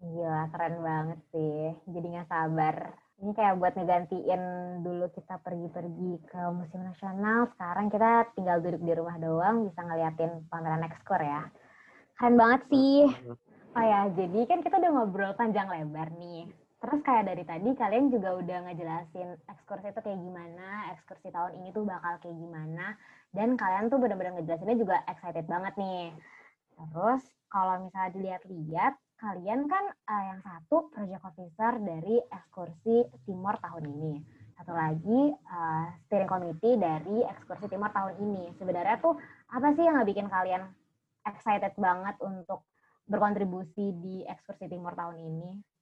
Iya, 0.00 0.48
keren 0.52 0.80
banget 0.80 1.20
sih. 1.32 1.76
Jadi 1.88 2.06
nggak 2.08 2.28
sabar. 2.28 2.76
Ini 3.14 3.30
kayak 3.30 3.56
buat 3.62 3.72
ngegantiin 3.78 4.42
dulu 4.82 5.06
kita 5.14 5.38
pergi-pergi 5.44 6.12
ke 6.28 6.40
Museum 6.50 6.82
Nasional. 6.82 7.46
Sekarang 7.54 7.86
kita 7.92 8.26
tinggal 8.34 8.58
duduk 8.58 8.82
di 8.82 8.92
rumah 8.96 9.16
doang, 9.20 9.70
bisa 9.70 9.80
ngeliatin 9.86 10.44
pameran 10.50 10.88
ekskor 10.88 11.22
ya. 11.22 11.46
Keren 12.18 12.36
banget 12.36 12.62
sih. 12.72 13.06
Oh 13.74 13.84
ya, 13.84 14.06
jadi 14.12 14.40
kan 14.50 14.62
kita 14.62 14.78
udah 14.82 14.90
ngobrol 14.92 15.32
panjang 15.34 15.66
lebar 15.66 16.10
nih 16.14 16.63
Terus 16.84 17.00
kayak 17.00 17.24
dari 17.32 17.44
tadi 17.48 17.72
kalian 17.72 18.12
juga 18.12 18.36
udah 18.36 18.58
ngejelasin 18.68 19.40
ekskursi 19.48 19.88
itu 19.88 20.00
kayak 20.04 20.20
gimana, 20.20 20.92
ekskursi 20.92 21.32
tahun 21.32 21.56
ini 21.64 21.72
tuh 21.72 21.88
bakal 21.88 22.20
kayak 22.20 22.36
gimana, 22.36 22.92
dan 23.32 23.56
kalian 23.56 23.88
tuh 23.88 23.96
bener-bener 23.96 24.36
ngejelasinnya 24.36 24.76
juga 24.76 25.00
excited 25.08 25.48
banget 25.48 25.72
nih. 25.80 26.12
Terus 26.76 27.24
kalau 27.48 27.88
misalnya 27.88 28.12
dilihat-lihat, 28.12 29.00
kalian 29.16 29.64
kan 29.64 29.84
uh, 30.12 30.24
yang 30.28 30.40
satu 30.44 30.92
project 30.92 31.24
officer 31.24 31.72
dari 31.80 32.20
ekskursi 32.20 33.08
Timor 33.24 33.56
tahun 33.64 33.84
ini. 33.88 34.14
Satu 34.60 34.76
lagi 34.76 35.20
uh, 35.32 35.88
steering 36.04 36.28
committee 36.28 36.76
dari 36.76 37.24
ekskursi 37.24 37.64
Timor 37.72 37.96
tahun 37.96 38.20
ini. 38.20 38.52
Sebenarnya 38.60 39.00
tuh 39.00 39.16
apa 39.48 39.72
sih 39.72 39.88
yang 39.88 40.04
bikin 40.04 40.28
kalian 40.28 40.68
excited 41.24 41.72
banget 41.80 42.20
untuk 42.20 42.68
berkontribusi 43.08 43.96
di 44.04 44.20
ekskursi 44.28 44.68
Timor 44.68 44.92
tahun 44.92 45.16
ini? 45.16 45.72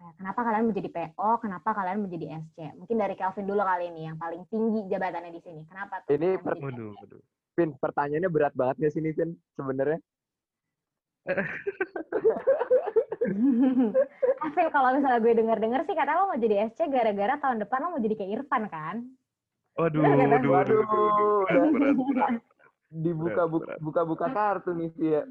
Kenapa 0.00 0.40
kalian 0.40 0.72
menjadi 0.72 0.88
PO? 0.88 1.30
Kenapa 1.44 1.76
kalian 1.76 2.00
menjadi 2.08 2.26
SC? 2.40 2.72
Mungkin 2.72 2.96
dari 2.96 3.14
Kelvin 3.20 3.44
dulu 3.44 3.60
kali 3.60 3.92
ini 3.92 4.08
yang 4.08 4.16
paling 4.16 4.48
tinggi 4.48 4.88
jabatannya 4.88 5.32
di 5.36 5.40
sini. 5.44 5.60
Kenapa 5.68 6.00
tuh? 6.00 6.16
Ini 6.16 6.40
per 6.40 6.56
waduh, 6.56 6.96
waduh. 6.96 7.20
Vin, 7.58 7.76
pertanyaannya 7.76 8.30
berat 8.32 8.56
banget 8.56 8.80
gak 8.80 8.92
sih 8.96 9.04
ini, 9.04 9.12
Vin, 9.12 9.36
sebenarnya? 9.60 10.00
Vin, 14.56 14.68
kalau 14.72 14.88
misalnya 14.96 15.20
gue 15.20 15.32
denger-denger 15.36 15.80
sih 15.84 15.92
kata 15.92 16.16
lo 16.16 16.32
mau 16.32 16.40
jadi 16.40 16.72
SC 16.72 16.88
gara-gara 16.88 17.36
tahun 17.36 17.60
depan 17.60 17.78
lo 17.84 17.88
mau 17.92 18.00
jadi 18.00 18.16
kayak 18.16 18.32
Irfan 18.40 18.64
kan? 18.72 19.04
Waduh, 19.76 20.00
waduh, 20.00 20.48
waduh, 20.48 20.80
waduh, 21.44 22.40
Dibuka 22.90 23.44
buka 23.78 24.02
buka 24.08 24.26
kartu 24.32 24.72
nih, 24.72 24.88
Via. 24.96 25.22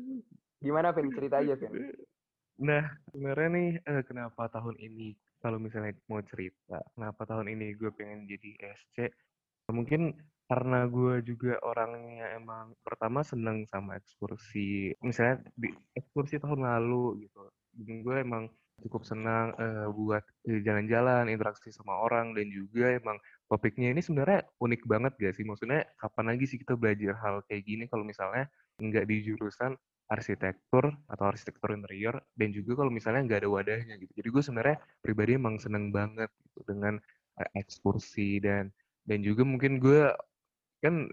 Gimana, 0.61 0.93
Vin? 0.93 1.09
Cerita 1.09 1.41
aja, 1.41 1.57
Vin. 1.57 1.73
Nah, 2.59 2.83
sebenarnya 3.07 3.49
nih 3.55 3.69
uh, 3.87 4.03
kenapa 4.03 4.51
tahun 4.51 4.75
ini 4.83 5.15
kalau 5.39 5.55
misalnya 5.63 5.95
mau 6.11 6.19
cerita, 6.19 6.83
kenapa 6.91 7.23
tahun 7.23 7.55
ini 7.55 7.71
gue 7.79 7.87
pengen 7.95 8.27
jadi 8.27 8.75
SC? 8.75 9.07
Mungkin 9.71 10.11
karena 10.49 10.83
gue 10.89 11.23
juga 11.23 11.55
orangnya 11.63 12.35
emang 12.35 12.75
pertama 12.83 13.23
seneng 13.23 13.63
sama 13.71 13.95
ekskursi. 13.95 14.91
Misalnya 14.99 15.39
di 15.55 15.71
ekskursi 15.95 16.41
tahun 16.43 16.67
lalu 16.67 17.23
gitu. 17.23 17.47
Gue 18.03 18.19
emang 18.19 18.51
cukup 18.83 19.07
senang 19.07 19.55
uh, 19.55 19.87
buat 19.91 20.23
jalan-jalan, 20.43 21.31
interaksi 21.31 21.71
sama 21.71 21.95
orang 21.95 22.35
dan 22.35 22.47
juga 22.51 22.91
emang 22.91 23.19
topiknya 23.47 23.91
ini 23.95 24.03
sebenarnya 24.03 24.43
unik 24.59 24.81
banget 24.83 25.13
gak 25.15 25.35
sih? 25.35 25.47
Maksudnya 25.47 25.87
kapan 25.95 26.35
lagi 26.35 26.43
sih 26.43 26.59
kita 26.59 26.75
belajar 26.75 27.15
hal 27.23 27.39
kayak 27.47 27.63
gini 27.63 27.83
kalau 27.87 28.03
misalnya 28.03 28.51
nggak 28.79 29.05
di 29.07 29.15
jurusan 29.27 29.75
arsitektur 30.09 30.89
atau 31.05 31.25
arsitektur 31.29 31.71
interior 31.77 32.17
dan 32.33 32.49
juga 32.49 32.81
kalau 32.81 32.89
misalnya 32.89 33.25
nggak 33.29 33.39
ada 33.45 33.49
wadahnya 33.49 33.95
gitu. 34.01 34.11
Jadi 34.17 34.29
gue 34.33 34.43
sebenarnya 34.43 34.77
pribadi 35.05 35.37
emang 35.37 35.61
seneng 35.61 35.93
banget 35.93 36.29
gitu 36.49 36.65
dengan 36.65 36.97
ekskursi 37.55 38.41
dan 38.43 38.73
dan 39.07 39.23
juga 39.23 39.47
mungkin 39.47 39.79
gue 39.79 40.11
kan 40.83 41.07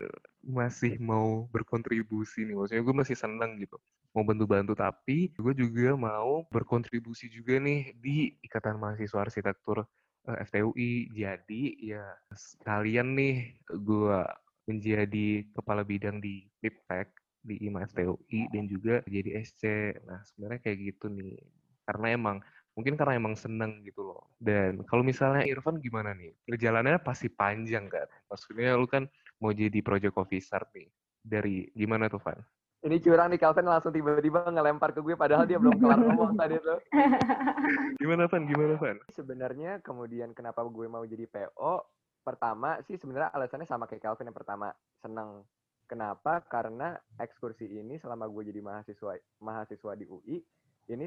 masih 0.46 0.98
mau 1.02 1.50
berkontribusi 1.50 2.46
nih, 2.46 2.54
maksudnya 2.54 2.82
gue 2.86 2.96
masih 2.96 3.16
seneng 3.18 3.58
gitu 3.58 3.78
mau 4.16 4.24
bantu-bantu 4.24 4.72
tapi 4.72 5.28
gue 5.36 5.52
juga 5.52 5.92
mau 5.92 6.48
berkontribusi 6.48 7.28
juga 7.28 7.60
nih 7.60 7.92
di 8.00 8.32
Ikatan 8.40 8.80
Mahasiswa 8.80 9.28
Arsitektur 9.28 9.84
FTUI. 10.24 11.12
Jadi 11.12 11.92
ya 11.92 12.16
sekalian 12.32 13.12
nih 13.12 13.60
gue 13.68 14.18
menjadi 14.64 15.44
kepala 15.52 15.84
bidang 15.84 16.18
di 16.24 16.48
Piptek 16.64 17.12
di 17.46 17.62
IMA 17.62 17.86
FTUI 17.86 18.50
dan 18.50 18.66
juga 18.66 19.00
jadi 19.06 19.40
SC. 19.46 19.94
Nah, 20.04 20.18
sebenarnya 20.26 20.60
kayak 20.66 20.78
gitu 20.82 21.06
nih. 21.06 21.38
Karena 21.86 22.06
emang 22.18 22.36
mungkin 22.76 22.98
karena 22.98 23.16
emang 23.16 23.38
seneng 23.38 23.80
gitu 23.86 24.04
loh. 24.04 24.28
Dan 24.36 24.84
kalau 24.84 25.00
misalnya 25.00 25.46
Irfan 25.46 25.80
gimana 25.80 26.12
nih? 26.12 26.34
Perjalanannya 26.44 27.00
pasti 27.00 27.30
panjang 27.30 27.88
kan? 27.88 28.04
Maksudnya 28.28 28.74
lu 28.76 28.84
kan 28.90 29.08
mau 29.40 29.54
jadi 29.54 29.78
project 29.80 30.18
officer 30.18 30.60
nih. 30.76 30.90
Dari 31.26 31.70
gimana 31.74 32.06
tuh, 32.06 32.22
Van? 32.22 32.38
Ini 32.86 33.02
curang 33.02 33.34
nih, 33.34 33.40
Calvin 33.40 33.66
langsung 33.66 33.90
tiba-tiba 33.90 34.46
ngelempar 34.46 34.94
ke 34.94 35.02
gue 35.02 35.18
padahal 35.18 35.42
dia 35.42 35.58
belum 35.58 35.74
kelar 35.74 35.98
ngomong 35.98 36.38
tadi 36.38 36.54
tuh. 36.62 36.78
Gimana, 38.00 38.30
Van? 38.30 38.46
Gimana, 38.46 38.78
Van? 38.78 38.96
Sebenarnya 39.10 39.82
kemudian 39.82 40.30
kenapa 40.30 40.62
gue 40.62 40.86
mau 40.86 41.02
jadi 41.02 41.26
PO? 41.26 41.82
Pertama 42.22 42.78
sih 42.86 42.94
sebenarnya 42.94 43.34
alasannya 43.34 43.66
sama 43.66 43.90
kayak 43.90 44.06
Calvin 44.06 44.30
yang 44.30 44.38
pertama. 44.38 44.70
Seneng 45.02 45.42
Kenapa? 45.86 46.42
Karena 46.50 46.98
ekskursi 47.14 47.70
ini 47.70 48.02
selama 48.02 48.26
gue 48.26 48.50
jadi 48.50 48.58
mahasiswa 48.58 49.14
mahasiswa 49.38 49.92
di 49.94 50.04
UI 50.10 50.42
ini 50.90 51.06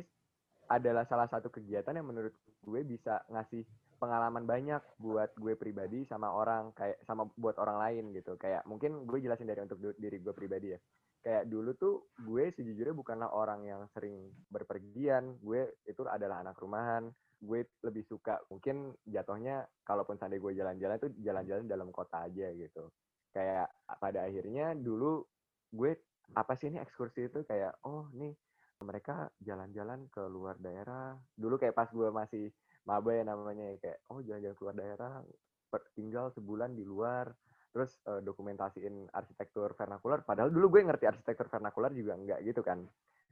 adalah 0.71 1.03
salah 1.03 1.27
satu 1.27 1.51
kegiatan 1.51 1.91
yang 1.91 2.07
menurut 2.07 2.31
gue 2.63 2.81
bisa 2.87 3.19
ngasih 3.27 3.67
pengalaman 3.99 4.47
banyak 4.47 4.79
buat 4.95 5.35
gue 5.35 5.59
pribadi 5.59 6.07
sama 6.07 6.31
orang 6.31 6.71
kayak 6.71 7.03
sama 7.03 7.27
buat 7.35 7.59
orang 7.59 7.77
lain 7.83 8.03
gitu. 8.15 8.39
Kayak 8.39 8.63
mungkin 8.63 9.03
gue 9.03 9.19
jelasin 9.19 9.51
dari 9.51 9.59
untuk 9.67 9.83
diri 9.99 10.17
gue 10.23 10.31
pribadi 10.31 10.71
ya. 10.71 10.79
Kayak 11.19 11.51
dulu 11.51 11.71
tuh 11.75 11.95
gue 12.23 12.55
sejujurnya 12.55 12.95
bukanlah 12.95 13.35
orang 13.35 13.67
yang 13.67 13.83
sering 13.91 14.31
berpergian. 14.47 15.35
Gue 15.43 15.75
itu 15.83 16.07
adalah 16.07 16.39
anak 16.39 16.55
rumahan. 16.55 17.11
Gue 17.43 17.67
lebih 17.83 18.07
suka 18.07 18.39
mungkin 18.47 18.95
jatuhnya 19.03 19.67
kalaupun 19.83 20.15
seandainya 20.15 20.43
gue 20.47 20.53
jalan-jalan 20.55 20.97
tuh 21.03 21.11
jalan-jalan 21.19 21.67
dalam 21.67 21.91
kota 21.91 22.23
aja 22.23 22.47
gitu 22.55 22.87
kayak 23.33 23.69
pada 23.99 24.25
akhirnya 24.25 24.73
dulu 24.73 25.25
gue 25.69 25.91
apa 26.33 26.53
sih 26.57 26.69
ini 26.69 26.81
ekskursi 26.81 27.29
itu? 27.29 27.45
Kayak 27.45 27.77
oh 27.85 28.09
nih 28.13 28.33
mereka 28.85 29.27
jalan-jalan 29.43 30.07
ke 30.09 30.23
luar 30.29 30.55
daerah. 30.61 31.17
Dulu 31.35 31.59
kayak 31.59 31.75
pas 31.75 31.89
gue 31.91 32.09
masih 32.09 32.49
maba 32.87 33.11
ya 33.13 33.23
namanya 33.27 33.75
kayak 33.77 34.01
oh 34.09 34.23
jalan-jalan 34.23 34.55
ke 34.55 34.63
luar 34.63 34.77
daerah 34.77 35.13
tinggal 35.93 36.33
sebulan 36.33 36.73
di 36.73 36.83
luar. 36.85 37.29
Terus 37.69 38.01
uh, 38.09 38.17
dokumentasiin 38.25 39.13
arsitektur 39.13 39.77
vernakular 39.77 40.25
padahal 40.25 40.49
dulu 40.49 40.73
gue 40.73 40.89
ngerti 40.89 41.05
arsitektur 41.05 41.45
vernakular 41.53 41.93
juga 41.93 42.17
enggak 42.17 42.41
gitu 42.41 42.65
kan. 42.65 42.81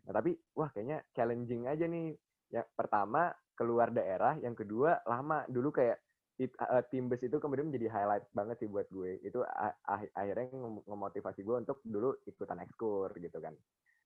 Nah 0.05 0.13
tapi 0.13 0.37
wah 0.53 0.69
kayaknya 0.69 1.01
challenging 1.13 1.65
aja 1.65 1.89
nih. 1.89 2.13
Ya 2.47 2.63
pertama 2.63 3.33
keluar 3.57 3.89
daerah 3.89 4.37
yang 4.39 4.53
kedua 4.53 5.01
lama. 5.09 5.43
Dulu 5.49 5.73
kayak 5.73 6.06
it, 6.37 6.53
uh, 6.61 6.81
itu 7.17 7.37
kemudian 7.41 7.69
menjadi 7.69 7.89
highlight 7.89 8.25
banget 8.31 8.61
sih 8.61 8.69
buat 8.69 8.85
gue. 8.93 9.21
Itu 9.25 9.41
uh, 9.41 9.73
akhirnya 10.13 10.53
ngemotivasi 10.85 11.41
gue 11.41 11.55
untuk 11.67 11.81
dulu 11.83 12.13
ikutan 12.29 12.61
ekskur 12.61 13.13
gitu 13.17 13.37
kan. 13.41 13.53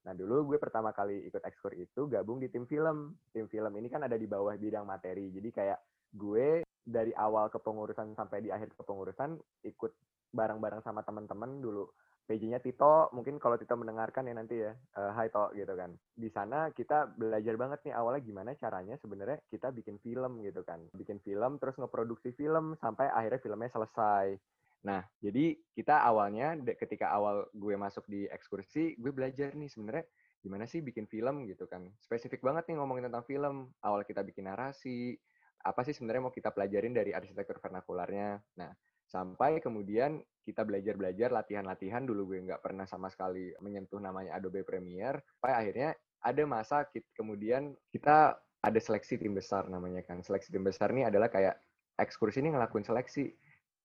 Nah 0.07 0.13
dulu 0.17 0.49
gue 0.53 0.57
pertama 0.57 0.95
kali 0.95 1.27
ikut 1.29 1.43
ekskur 1.43 1.77
itu 1.77 2.07
gabung 2.09 2.41
di 2.41 2.47
tim 2.49 2.65
film. 2.65 3.13
Tim 3.35 3.45
film 3.51 3.71
ini 3.77 3.87
kan 3.91 4.01
ada 4.07 4.15
di 4.15 4.25
bawah 4.25 4.55
bidang 4.55 4.87
materi. 4.87 5.29
Jadi 5.29 5.49
kayak 5.51 5.79
gue 6.15 6.63
dari 6.81 7.13
awal 7.13 7.47
kepengurusan 7.53 8.17
sampai 8.17 8.41
di 8.41 8.49
akhir 8.49 8.73
kepengurusan 8.73 9.37
ikut 9.67 9.91
bareng-bareng 10.31 10.81
sama 10.81 11.03
teman-teman 11.03 11.59
dulu 11.59 11.85
PJ-nya 12.31 12.63
Tito, 12.63 13.11
mungkin 13.11 13.35
kalau 13.43 13.59
Tito 13.59 13.75
mendengarkan 13.75 14.23
ya 14.23 14.33
nanti 14.39 14.63
ya, 14.63 14.71
uh, 14.95 15.11
hai 15.11 15.27
To 15.27 15.51
gitu 15.51 15.75
kan. 15.75 15.91
Di 16.15 16.31
sana 16.31 16.71
kita 16.71 17.11
belajar 17.11 17.59
banget 17.59 17.91
nih 17.91 17.93
awalnya 17.99 18.23
gimana 18.23 18.55
caranya 18.55 18.95
sebenarnya 18.95 19.43
kita 19.51 19.75
bikin 19.75 19.99
film 19.99 20.39
gitu 20.39 20.63
kan. 20.63 20.79
Bikin 20.95 21.19
film 21.19 21.59
terus 21.59 21.75
ngeproduksi 21.75 22.31
film 22.31 22.79
sampai 22.79 23.11
akhirnya 23.11 23.43
filmnya 23.43 23.67
selesai. 23.67 24.39
Nah, 24.87 25.03
jadi 25.19 25.59
kita 25.75 26.07
awalnya 26.07 26.55
ketika 26.79 27.11
awal 27.11 27.51
gue 27.51 27.75
masuk 27.75 28.07
di 28.07 28.31
ekskursi, 28.31 28.95
gue 28.95 29.11
belajar 29.11 29.51
nih 29.51 29.67
sebenarnya 29.67 30.07
gimana 30.39 30.63
sih 30.65 30.79
bikin 30.79 31.05
film 31.11 31.45
gitu 31.51 31.67
kan. 31.67 31.83
Spesifik 31.99 32.39
banget 32.39 32.71
nih 32.71 32.79
ngomongin 32.79 33.11
tentang 33.11 33.27
film. 33.27 33.75
Awal 33.83 34.07
kita 34.07 34.23
bikin 34.23 34.47
narasi, 34.47 35.19
apa 35.61 35.83
sih 35.85 35.93
sebenarnya 35.93 36.23
mau 36.25 36.33
kita 36.33 36.49
pelajarin 36.49 36.95
dari 36.95 37.11
arsitektur 37.13 37.61
vernakularnya. 37.61 38.41
Nah, 38.57 38.71
sampai 39.11 39.59
kemudian 39.59 40.23
kita 40.47 40.63
belajar-belajar 40.63 41.35
latihan-latihan 41.35 42.07
dulu 42.07 42.31
gue 42.31 42.47
nggak 42.47 42.63
pernah 42.63 42.87
sama 42.87 43.11
sekali 43.11 43.51
menyentuh 43.59 43.99
namanya 43.99 44.39
Adobe 44.39 44.63
Premiere 44.63 45.19
sampai 45.37 45.53
akhirnya 45.53 45.89
ada 46.23 46.43
masa 46.47 46.87
kita, 46.87 47.05
kemudian 47.19 47.75
kita 47.91 48.39
ada 48.63 48.79
seleksi 48.79 49.19
tim 49.19 49.35
besar 49.35 49.67
namanya 49.67 49.99
kan 50.07 50.23
seleksi 50.23 50.55
tim 50.55 50.63
besar 50.63 50.95
ini 50.95 51.03
adalah 51.03 51.27
kayak 51.27 51.59
ekskursi 51.99 52.39
ini 52.39 52.55
ngelakuin 52.55 52.87
seleksi 52.87 53.35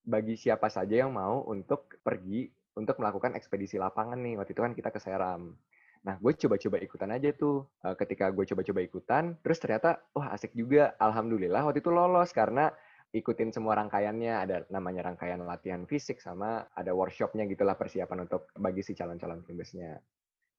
bagi 0.07 0.39
siapa 0.39 0.71
saja 0.71 1.03
yang 1.03 1.11
mau 1.11 1.43
untuk 1.51 1.99
pergi 2.07 2.47
untuk 2.79 3.03
melakukan 3.03 3.35
ekspedisi 3.35 3.83
lapangan 3.83 4.23
nih 4.23 4.39
waktu 4.39 4.55
itu 4.55 4.63
kan 4.63 4.73
kita 4.79 4.95
ke 4.95 5.01
Seram 5.03 5.59
Nah, 6.07 6.15
gue 6.23 6.33
coba-coba 6.39 6.79
ikutan 6.79 7.11
aja 7.11 7.35
tuh. 7.35 7.67
Ketika 7.99 8.31
gue 8.31 8.47
coba-coba 8.47 8.79
ikutan, 8.79 9.35
terus 9.43 9.59
ternyata, 9.59 9.99
wah 10.15 10.31
asik 10.31 10.55
juga. 10.55 10.95
Alhamdulillah 11.03 11.67
waktu 11.67 11.83
itu 11.83 11.91
lolos 11.91 12.31
karena 12.31 12.71
ikutin 13.17 13.51
semua 13.51 13.77
rangkaiannya. 13.81 14.35
Ada 14.45 14.57
namanya 14.69 15.13
rangkaian 15.13 15.41
latihan 15.43 15.89
fisik 15.89 16.21
sama 16.21 16.69
ada 16.77 16.93
workshopnya 16.93 17.49
gitulah 17.49 17.75
persiapan 17.75 18.29
untuk 18.29 18.53
bagi 18.57 18.85
si 18.85 18.93
calon-calon 18.93 19.43
timbesnya 19.49 19.97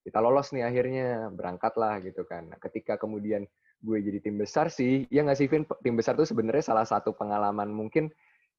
kita 0.07 0.23
lolos 0.23 0.55
nih 0.55 0.63
akhirnya 0.63 1.27
berangkatlah 1.35 1.99
gitu 1.99 2.23
kan. 2.23 2.47
Nah, 2.47 2.55
ketika 2.63 2.95
kemudian 2.95 3.43
gue 3.83 3.97
jadi 3.99 4.23
tim 4.23 4.39
besar 4.39 4.71
sih 4.71 5.03
ya 5.11 5.27
nggak 5.27 5.35
sih 5.35 5.51
Vin? 5.51 5.67
Tim 5.83 5.99
besar 5.99 6.15
tuh 6.15 6.23
sebenarnya 6.23 6.63
salah 6.63 6.87
satu 6.87 7.11
pengalaman 7.11 7.67
mungkin 7.67 8.07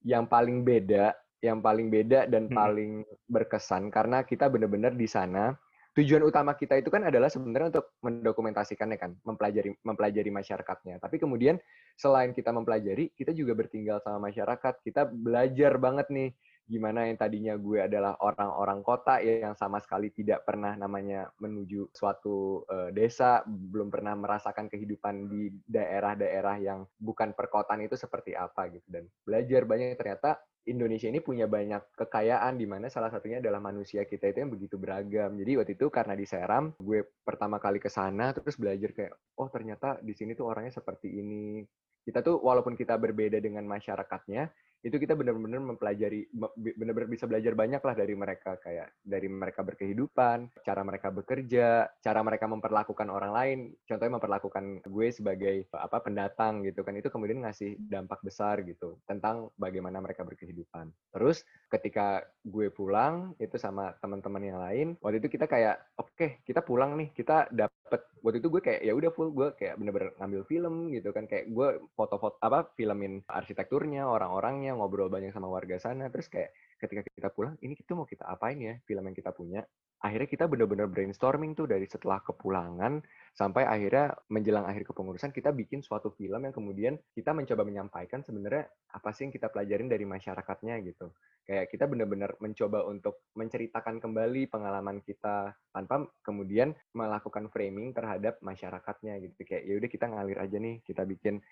yang 0.04 0.28
paling 0.28 0.60
beda 0.62 1.16
yang 1.40 1.64
paling 1.64 1.88
beda 1.88 2.28
dan 2.28 2.50
hmm. 2.50 2.54
paling 2.54 2.90
berkesan 3.32 3.88
karena 3.88 4.26
kita 4.28 4.50
benar-benar 4.52 4.92
di 4.92 5.08
sana 5.08 5.56
tujuan 5.98 6.22
utama 6.22 6.54
kita 6.54 6.78
itu 6.78 6.94
kan 6.94 7.02
adalah 7.02 7.26
sebenarnya 7.26 7.74
untuk 7.74 7.98
mendokumentasikannya 8.06 8.98
kan, 9.02 9.18
mempelajari 9.26 9.74
mempelajari 9.82 10.30
masyarakatnya. 10.30 11.02
Tapi 11.02 11.18
kemudian 11.18 11.58
selain 11.98 12.30
kita 12.30 12.54
mempelajari, 12.54 13.10
kita 13.18 13.34
juga 13.34 13.58
bertinggal 13.58 13.98
sama 14.06 14.30
masyarakat. 14.30 14.78
Kita 14.86 15.10
belajar 15.10 15.74
banget 15.82 16.06
nih 16.14 16.30
gimana 16.68 17.08
yang 17.08 17.16
tadinya 17.16 17.56
gue 17.56 17.80
adalah 17.80 18.20
orang-orang 18.20 18.84
kota 18.84 19.24
yang 19.24 19.56
sama 19.56 19.80
sekali 19.80 20.12
tidak 20.12 20.44
pernah 20.44 20.76
namanya 20.76 21.32
menuju 21.40 21.88
suatu 21.96 22.68
uh, 22.68 22.92
desa, 22.92 23.40
belum 23.48 23.88
pernah 23.88 24.12
merasakan 24.12 24.68
kehidupan 24.68 25.32
di 25.32 25.48
daerah-daerah 25.64 26.56
yang 26.60 26.84
bukan 27.00 27.32
perkotaan 27.32 27.88
itu 27.88 27.96
seperti 27.96 28.36
apa 28.36 28.68
gitu 28.68 28.84
dan 28.92 29.08
belajar 29.24 29.64
banyak 29.64 29.96
ternyata 29.96 30.36
Indonesia 30.68 31.08
ini 31.08 31.24
punya 31.24 31.48
banyak 31.48 31.96
kekayaan 31.96 32.60
di 32.60 32.68
mana 32.68 32.92
salah 32.92 33.08
satunya 33.08 33.40
adalah 33.40 33.56
manusia 33.56 34.04
kita 34.04 34.28
itu 34.28 34.44
yang 34.44 34.52
begitu 34.52 34.76
beragam. 34.76 35.32
Jadi 35.40 35.52
waktu 35.56 35.72
itu 35.80 35.88
karena 35.88 36.12
di 36.12 36.28
Seram, 36.28 36.76
gue 36.76 37.08
pertama 37.24 37.56
kali 37.56 37.80
ke 37.80 37.88
sana 37.88 38.36
terus 38.36 38.60
belajar 38.60 38.92
kayak 38.92 39.16
oh 39.40 39.48
ternyata 39.48 39.96
di 40.04 40.12
sini 40.12 40.36
tuh 40.36 40.52
orangnya 40.52 40.76
seperti 40.76 41.08
ini. 41.08 41.64
Kita 42.04 42.20
tuh 42.20 42.40
walaupun 42.40 42.76
kita 42.76 43.00
berbeda 43.00 43.40
dengan 43.40 43.64
masyarakatnya, 43.64 44.48
itu 44.86 44.94
kita 44.94 45.18
benar-benar 45.18 45.58
mempelajari 45.58 46.30
benar-benar 46.54 47.10
bisa 47.10 47.26
belajar 47.26 47.52
banyak 47.58 47.82
lah 47.82 47.94
dari 47.98 48.14
mereka 48.14 48.54
kayak 48.62 48.94
dari 49.02 49.26
mereka 49.26 49.66
berkehidupan 49.66 50.62
cara 50.62 50.86
mereka 50.86 51.10
bekerja 51.10 51.90
cara 51.98 52.20
mereka 52.22 52.46
memperlakukan 52.46 53.08
orang 53.10 53.32
lain. 53.34 53.58
Contohnya 53.84 54.16
memperlakukan 54.22 54.86
gue 54.86 55.08
sebagai 55.10 55.66
apa 55.74 55.98
pendatang 55.98 56.62
gitu 56.62 56.86
kan 56.86 56.94
itu 56.94 57.10
kemudian 57.10 57.42
ngasih 57.42 57.74
dampak 57.90 58.22
besar 58.22 58.62
gitu 58.62 59.02
tentang 59.10 59.50
bagaimana 59.58 59.98
mereka 59.98 60.22
berkehidupan. 60.22 60.94
Terus 61.10 61.42
ketika 61.68 62.22
gue 62.46 62.70
pulang 62.70 63.34
itu 63.42 63.58
sama 63.58 63.92
teman-teman 63.98 64.42
yang 64.46 64.58
lain 64.62 64.86
waktu 65.02 65.18
itu 65.18 65.34
kita 65.34 65.50
kayak 65.50 65.82
okay, 66.18 66.42
kita 66.42 66.66
pulang 66.66 66.98
nih 66.98 67.14
kita 67.14 67.46
dapet. 67.54 68.00
Waktu 68.18 68.42
itu 68.42 68.48
gue 68.50 68.62
kayak 68.62 68.80
ya 68.82 68.92
udah 68.92 69.10
full. 69.14 69.30
Gue 69.30 69.54
kayak 69.54 69.78
bener-bener 69.78 70.10
ngambil 70.18 70.42
film 70.50 70.90
gitu 70.90 71.14
kan 71.14 71.30
kayak 71.30 71.46
gue 71.48 71.68
foto-foto 71.94 72.36
apa 72.42 72.66
filmin 72.74 73.22
arsitekturnya 73.30 74.02
orang-orangnya 74.10 74.74
ngobrol 74.74 75.06
banyak 75.06 75.30
sama 75.30 75.46
warga 75.46 75.78
sana. 75.78 76.10
Terus 76.10 76.26
kayak 76.26 76.50
ketika 76.82 77.00
kita 77.06 77.28
pulang 77.30 77.54
ini 77.62 77.78
kita 77.78 77.94
mau 77.94 78.04
kita 78.04 78.26
apain 78.26 78.58
ya 78.58 78.74
film 78.82 79.06
yang 79.06 79.16
kita 79.16 79.30
punya 79.30 79.62
akhirnya 79.98 80.30
kita 80.30 80.44
benar-benar 80.46 80.86
brainstorming 80.86 81.58
tuh 81.58 81.66
dari 81.66 81.86
setelah 81.90 82.22
kepulangan 82.22 83.02
sampai 83.34 83.66
akhirnya 83.66 84.14
menjelang 84.30 84.66
akhir 84.66 84.86
kepengurusan 84.90 85.34
kita 85.34 85.50
bikin 85.50 85.82
suatu 85.82 86.14
film 86.14 86.46
yang 86.46 86.54
kemudian 86.54 86.94
kita 87.14 87.34
mencoba 87.34 87.62
menyampaikan 87.66 88.22
sebenarnya 88.22 88.70
apa 88.94 89.10
sih 89.10 89.26
yang 89.26 89.34
kita 89.34 89.50
pelajarin 89.50 89.90
dari 89.90 90.06
masyarakatnya 90.06 90.74
gitu. 90.86 91.10
Kayak 91.48 91.66
kita 91.72 91.84
benar-benar 91.90 92.36
mencoba 92.38 92.84
untuk 92.86 93.26
menceritakan 93.34 93.98
kembali 93.98 94.52
pengalaman 94.52 95.02
kita 95.02 95.56
tanpa 95.74 96.06
kemudian 96.22 96.76
melakukan 96.94 97.50
framing 97.50 97.90
terhadap 97.90 98.38
masyarakatnya 98.44 99.18
gitu. 99.22 99.34
Kayak 99.46 99.62
ya 99.66 99.74
udah 99.78 99.90
kita 99.90 100.06
ngalir 100.10 100.38
aja 100.38 100.56
nih 100.60 100.82
kita 100.86 101.02
bikin 101.08 101.42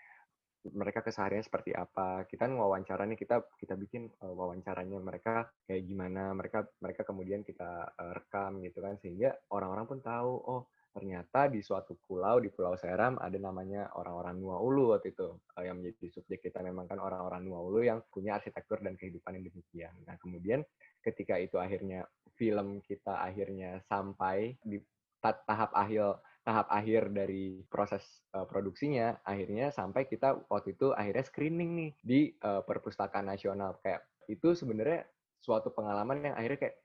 mereka 0.73 1.05
kesehariannya 1.05 1.47
seperti 1.47 1.71
apa. 1.77 2.25
Kita 2.27 2.49
wawancara 2.49 3.07
nih 3.07 3.19
kita 3.19 3.43
kita 3.61 3.75
bikin 3.79 4.09
uh, 4.23 4.33
wawancaranya 4.35 4.99
mereka 4.99 5.47
kayak 5.69 5.87
gimana 5.87 6.33
mereka 6.33 6.67
mereka 6.83 7.03
kemudian 7.05 7.45
kita 7.47 7.93
uh, 7.95 8.13
rekam 8.17 8.63
gitu 8.65 8.83
kan. 8.83 8.97
Sehingga 8.99 9.37
orang-orang 9.53 9.87
pun 9.87 9.99
tahu 10.03 10.33
oh 10.47 10.63
ternyata 10.97 11.53
di 11.53 11.61
suatu 11.61 11.93
pulau 12.09 12.41
di 12.41 12.49
Pulau 12.49 12.73
Seram 12.81 13.21
ada 13.21 13.37
namanya 13.37 13.93
orang-orang 14.01 14.41
Nuwa 14.41 14.65
Ulu 14.65 14.97
waktu 14.97 15.13
itu. 15.13 15.29
Yang 15.61 15.77
menjadi 15.77 16.07
subjek 16.17 16.41
kita 16.49 16.65
memang 16.65 16.89
kan 16.89 16.97
orang-orang 16.97 17.45
Nuwa 17.45 17.61
Ulu 17.69 17.85
yang 17.85 18.01
punya 18.09 18.41
arsitektur 18.41 18.81
dan 18.81 18.97
kehidupan 18.97 19.37
yang 19.37 19.45
demikian. 19.45 19.93
Nah 20.09 20.17
kemudian 20.17 20.65
ketika 21.05 21.37
itu 21.37 21.61
akhirnya 21.61 22.09
film 22.41 22.81
kita 22.81 23.21
akhirnya 23.21 23.85
sampai 23.85 24.57
di 24.65 24.81
tahap 25.21 25.75
akhir 25.75 26.21
tahap 26.47 26.71
akhir 26.71 27.11
dari 27.11 27.67
proses 27.67 28.07
uh, 28.31 28.47
produksinya 28.47 29.19
akhirnya 29.27 29.75
sampai 29.75 30.07
kita 30.07 30.47
waktu 30.47 30.79
itu 30.79 30.95
akhirnya 30.95 31.27
screening 31.27 31.71
nih 31.75 31.91
di 31.99 32.21
uh, 32.47 32.63
perpustakaan 32.63 33.27
nasional. 33.27 33.83
Kayak 33.83 34.07
itu 34.31 34.55
sebenarnya 34.55 35.03
suatu 35.43 35.75
pengalaman 35.75 36.23
yang 36.23 36.35
akhirnya 36.39 36.71
kayak 36.71 36.77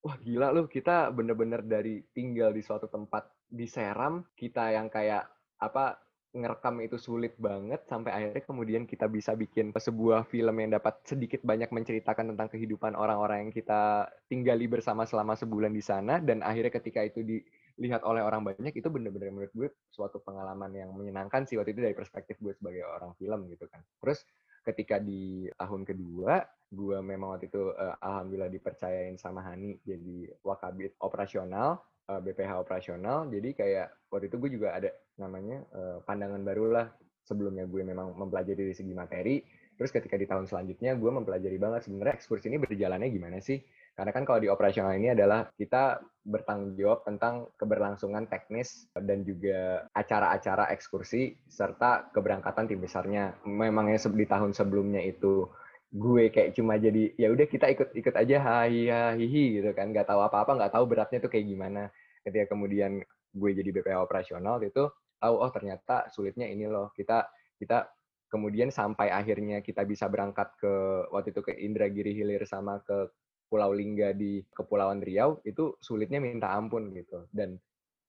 wah 0.00 0.16
gila 0.16 0.48
loh 0.56 0.64
kita 0.64 1.12
bener-bener 1.12 1.60
dari 1.60 2.00
tinggal 2.16 2.56
di 2.56 2.64
suatu 2.64 2.88
tempat 2.88 3.28
di 3.44 3.68
Seram 3.68 4.24
kita 4.32 4.72
yang 4.72 4.88
kayak 4.88 5.28
apa 5.60 6.00
ngerekam 6.30 6.78
itu 6.78 6.94
sulit 6.94 7.34
banget 7.42 7.82
sampai 7.90 8.14
akhirnya 8.14 8.42
kemudian 8.46 8.86
kita 8.86 9.10
bisa 9.10 9.34
bikin 9.34 9.74
sebuah 9.74 10.30
film 10.30 10.62
yang 10.62 10.70
dapat 10.78 11.02
sedikit 11.02 11.42
banyak 11.42 11.74
menceritakan 11.74 12.34
tentang 12.34 12.48
kehidupan 12.54 12.94
orang-orang 12.94 13.46
yang 13.46 13.52
kita 13.52 14.06
tinggali 14.30 14.70
bersama 14.70 15.02
selama 15.02 15.34
sebulan 15.34 15.74
di 15.74 15.82
sana. 15.82 16.22
Dan 16.22 16.46
akhirnya 16.46 16.70
ketika 16.70 17.02
itu 17.02 17.26
di 17.26 17.38
lihat 17.80 18.04
oleh 18.04 18.20
orang 18.20 18.44
banyak 18.44 18.76
itu 18.76 18.88
bener-bener 18.92 19.32
menurut 19.32 19.52
gue 19.56 19.68
suatu 19.88 20.20
pengalaman 20.20 20.68
yang 20.76 20.92
menyenangkan 20.92 21.48
sih 21.48 21.56
waktu 21.56 21.72
itu 21.72 21.80
dari 21.80 21.96
perspektif 21.96 22.36
gue 22.36 22.52
sebagai 22.52 22.84
orang 22.84 23.16
film 23.16 23.48
gitu 23.48 23.64
kan. 23.72 23.80
Terus 24.04 24.20
ketika 24.60 25.00
di 25.00 25.48
tahun 25.56 25.88
kedua, 25.88 26.44
gue 26.68 26.98
memang 27.00 27.34
waktu 27.34 27.48
itu 27.48 27.72
uh, 27.72 27.96
alhamdulillah 28.04 28.52
dipercayain 28.52 29.16
sama 29.16 29.40
Hani 29.40 29.80
jadi 29.80 30.28
wakabit 30.44 31.00
operasional, 31.00 31.80
uh, 32.12 32.20
eh, 32.20 32.20
BPH 32.20 32.52
operasional. 32.60 33.24
Jadi 33.32 33.56
kayak 33.56 34.12
waktu 34.12 34.28
itu 34.28 34.36
gue 34.36 34.50
juga 34.60 34.76
ada 34.76 34.92
namanya 35.16 35.64
uh, 35.72 35.98
pandangan 36.04 36.44
baru 36.44 36.68
lah 36.68 36.86
sebelumnya 37.24 37.64
gue 37.64 37.80
memang 37.80 38.12
mempelajari 38.12 38.68
dari 38.68 38.76
segi 38.76 38.92
materi. 38.92 39.40
Terus 39.80 39.88
ketika 39.96 40.20
di 40.20 40.28
tahun 40.28 40.44
selanjutnya 40.44 40.92
gue 41.00 41.10
mempelajari 41.10 41.56
banget 41.56 41.88
sebenarnya 41.88 42.20
ekskursi 42.20 42.52
ini 42.52 42.60
berjalannya 42.60 43.08
gimana 43.08 43.40
sih 43.40 43.56
karena 44.00 44.16
kan 44.16 44.24
kalau 44.24 44.40
di 44.40 44.48
operasional 44.48 44.96
ini 44.96 45.12
adalah 45.12 45.44
kita 45.60 46.00
bertanggung 46.24 46.72
jawab 46.72 47.04
tentang 47.04 47.52
keberlangsungan 47.60 48.32
teknis 48.32 48.88
dan 48.96 49.20
juga 49.28 49.84
acara-acara 49.92 50.72
ekskursi 50.72 51.36
serta 51.52 52.08
keberangkatan 52.08 52.64
tim 52.64 52.80
besarnya. 52.80 53.36
Memangnya 53.44 54.00
di 54.00 54.24
tahun 54.24 54.56
sebelumnya 54.56 55.04
itu 55.04 55.44
gue 55.92 56.32
kayak 56.32 56.56
cuma 56.56 56.80
jadi 56.80 57.12
ya 57.20 57.28
udah 57.28 57.44
kita 57.44 57.68
ikut-ikut 57.76 58.14
aja 58.16 58.36
hai 58.40 58.88
hihi 59.20 59.60
gitu 59.60 59.68
kan 59.76 59.92
nggak 59.92 60.08
tahu 60.08 60.24
apa-apa 60.24 60.56
nggak 60.56 60.72
tahu 60.72 60.84
beratnya 60.88 61.20
tuh 61.20 61.28
kayak 61.28 61.50
gimana 61.50 61.92
ketika 62.24 62.56
kemudian 62.56 63.04
gue 63.36 63.50
jadi 63.52 63.68
BPH 63.68 63.98
operasional 64.00 64.62
itu 64.64 64.88
tahu 65.20 65.34
oh 65.36 65.50
ternyata 65.52 66.08
sulitnya 66.08 66.48
ini 66.48 66.70
loh 66.70 66.94
kita 66.96 67.28
kita 67.58 67.90
kemudian 68.30 68.70
sampai 68.70 69.10
akhirnya 69.10 69.60
kita 69.60 69.82
bisa 69.82 70.06
berangkat 70.06 70.54
ke 70.56 70.72
waktu 71.10 71.34
itu 71.34 71.42
ke 71.42 71.52
Indragiri 71.58 72.14
Hilir 72.14 72.46
sama 72.46 72.78
ke 72.86 73.10
Pulau 73.50 73.74
Lingga 73.74 74.14
di 74.14 74.38
Kepulauan 74.54 75.02
Riau 75.02 75.42
itu 75.42 75.74
sulitnya 75.82 76.22
minta 76.22 76.54
ampun 76.54 76.94
gitu. 76.94 77.26
Dan 77.34 77.58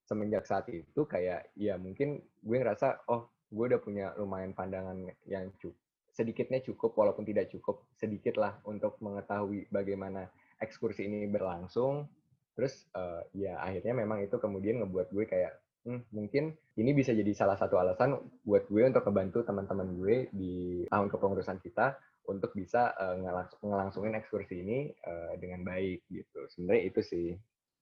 semenjak 0.06 0.46
saat 0.46 0.70
itu 0.70 1.02
kayak 1.10 1.50
ya 1.58 1.82
mungkin 1.82 2.22
gue 2.46 2.58
ngerasa 2.62 3.10
oh 3.10 3.32
gue 3.52 3.66
udah 3.68 3.82
punya 3.84 4.06
lumayan 4.16 4.56
pandangan 4.56 5.10
yang 5.28 5.52
cukup 5.60 5.80
sedikitnya 6.12 6.60
cukup 6.60 6.92
walaupun 6.96 7.24
tidak 7.24 7.48
cukup 7.52 7.88
sedikit 7.96 8.36
lah 8.36 8.60
untuk 8.68 9.00
mengetahui 9.00 9.72
bagaimana 9.72 10.28
ekskursi 10.60 11.08
ini 11.08 11.24
berlangsung 11.32 12.06
terus 12.52 12.84
uh, 13.00 13.24
ya 13.32 13.58
akhirnya 13.64 13.96
memang 13.96 14.20
itu 14.28 14.36
kemudian 14.36 14.84
ngebuat 14.84 15.08
gue 15.16 15.24
kayak 15.24 15.56
hmm, 15.88 16.12
mungkin 16.12 16.52
ini 16.76 16.92
bisa 16.92 17.16
jadi 17.16 17.32
salah 17.32 17.56
satu 17.56 17.80
alasan 17.80 18.20
buat 18.44 18.68
gue 18.68 18.84
untuk 18.84 19.08
membantu 19.08 19.48
teman-teman 19.48 19.88
gue 19.96 20.16
di 20.36 20.84
tahun 20.92 21.08
kepengurusan 21.08 21.64
kita 21.64 21.96
untuk 22.30 22.54
bisa 22.54 22.94
uh, 22.98 23.18
ngelangsungin 23.62 24.18
ekskursi 24.18 24.62
ini 24.62 24.94
uh, 25.08 25.34
dengan 25.42 25.66
baik 25.66 26.06
gitu. 26.10 26.46
Sebenarnya 26.54 26.84
itu 26.90 27.02
sih. 27.02 27.28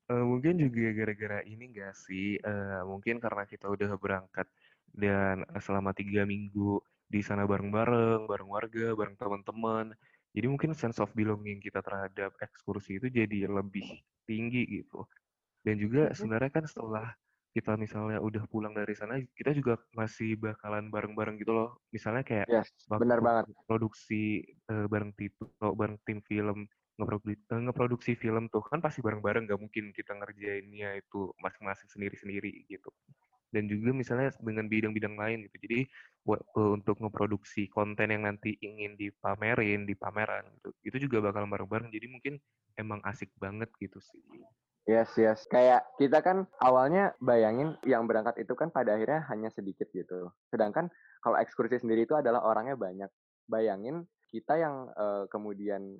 Uh, 0.10 0.25
mungkin 0.25 0.58
juga 0.58 0.89
gara-gara 0.95 1.39
ini 1.45 1.69
gak 1.75 1.93
sih? 1.93 2.39
Uh, 2.41 2.88
mungkin 2.88 3.21
karena 3.21 3.43
kita 3.45 3.69
udah 3.69 3.93
berangkat 3.99 4.47
dan 4.89 5.45
selama 5.62 5.93
tiga 5.93 6.25
minggu 6.25 6.82
di 7.10 7.21
sana 7.21 7.45
bareng-bareng, 7.45 8.25
bareng 8.25 8.49
warga, 8.49 8.93
bareng 8.93 9.17
teman-teman. 9.17 9.93
Jadi 10.30 10.45
mungkin 10.45 10.78
sense 10.78 11.02
of 11.02 11.10
belonging 11.17 11.58
kita 11.58 11.82
terhadap 11.82 12.38
ekskursi 12.38 13.02
itu 13.02 13.10
jadi 13.10 13.49
lebih 13.49 13.86
tinggi 14.30 14.82
gitu. 14.82 15.06
Dan 15.65 15.82
juga 15.82 16.13
sebenarnya 16.13 16.54
kan 16.54 16.65
setelah 16.69 17.13
kita 17.49 17.73
misalnya 17.75 18.21
udah 18.21 18.43
pulang 18.47 18.77
dari 18.77 18.93
sana, 18.93 19.17
kita 19.33 19.51
juga 19.57 19.81
masih 19.97 20.38
bakalan 20.38 20.88
bareng-bareng 20.93 21.41
gitu 21.41 21.51
loh. 21.53 21.81
Misalnya 21.89 22.21
kayak 22.21 22.47
yes, 22.47 22.69
waktu 22.88 23.03
benar 23.09 23.19
banget. 23.19 23.45
produksi 23.65 24.45
uh, 24.69 24.85
bareng 24.85 25.12
Tito, 25.17 25.47
bareng 25.59 25.97
tim 26.05 26.21
film 26.25 26.69
ngeproduksi, 26.99 27.35
uh, 27.49 27.62
ngeproduksi 27.63 28.12
film 28.19 28.51
tuh 28.53 28.62
kan 28.67 28.79
pasti 28.83 29.01
bareng-bareng, 29.01 29.49
gak 29.49 29.62
mungkin 29.62 29.89
kita 29.95 30.13
ngerjainnya 30.13 30.99
itu 30.99 31.33
masing-masing 31.41 31.89
sendiri-sendiri 31.89 32.69
gitu 32.69 32.91
dan 33.49 33.65
juga 33.65 33.89
misalnya 33.93 34.29
dengan 34.39 34.69
bidang-bidang 34.69 35.17
lain 35.17 35.49
gitu. 35.49 35.57
Jadi 35.65 35.79
buat 36.21 36.41
uh, 36.53 36.77
untuk 36.77 37.01
ngeproduksi 37.01 37.65
konten 37.73 38.13
yang 38.13 38.29
nanti 38.29 38.55
ingin 38.62 38.93
dipamerin 38.93 39.89
di 39.89 39.97
pameran 39.97 40.45
gitu, 40.62 40.69
itu 40.85 40.97
juga 41.09 41.29
bakal 41.29 41.49
bareng-bareng. 41.49 41.89
Jadi 41.89 42.05
mungkin 42.09 42.33
emang 42.77 43.01
asik 43.05 43.33
banget 43.41 43.69
gitu 43.81 43.97
sih. 43.97 44.21
Yes, 44.89 45.13
yes. 45.21 45.45
Kayak 45.45 45.86
kita 46.02 46.25
kan 46.25 46.49
awalnya 46.58 47.13
bayangin 47.21 47.78
yang 47.86 48.10
berangkat 48.10 48.41
itu 48.41 48.58
kan 48.58 48.73
pada 48.73 48.97
akhirnya 48.97 49.21
hanya 49.30 49.54
sedikit 49.54 49.86
gitu. 49.93 50.34
Sedangkan 50.49 50.89
kalau 51.21 51.38
ekskursi 51.38 51.78
sendiri 51.78 52.10
itu 52.10 52.17
adalah 52.17 52.41
orangnya 52.41 52.73
banyak. 52.73 53.12
Bayangin 53.45 54.10
kita 54.34 54.58
yang 54.58 54.89
uh, 54.97 55.30
kemudian 55.30 55.93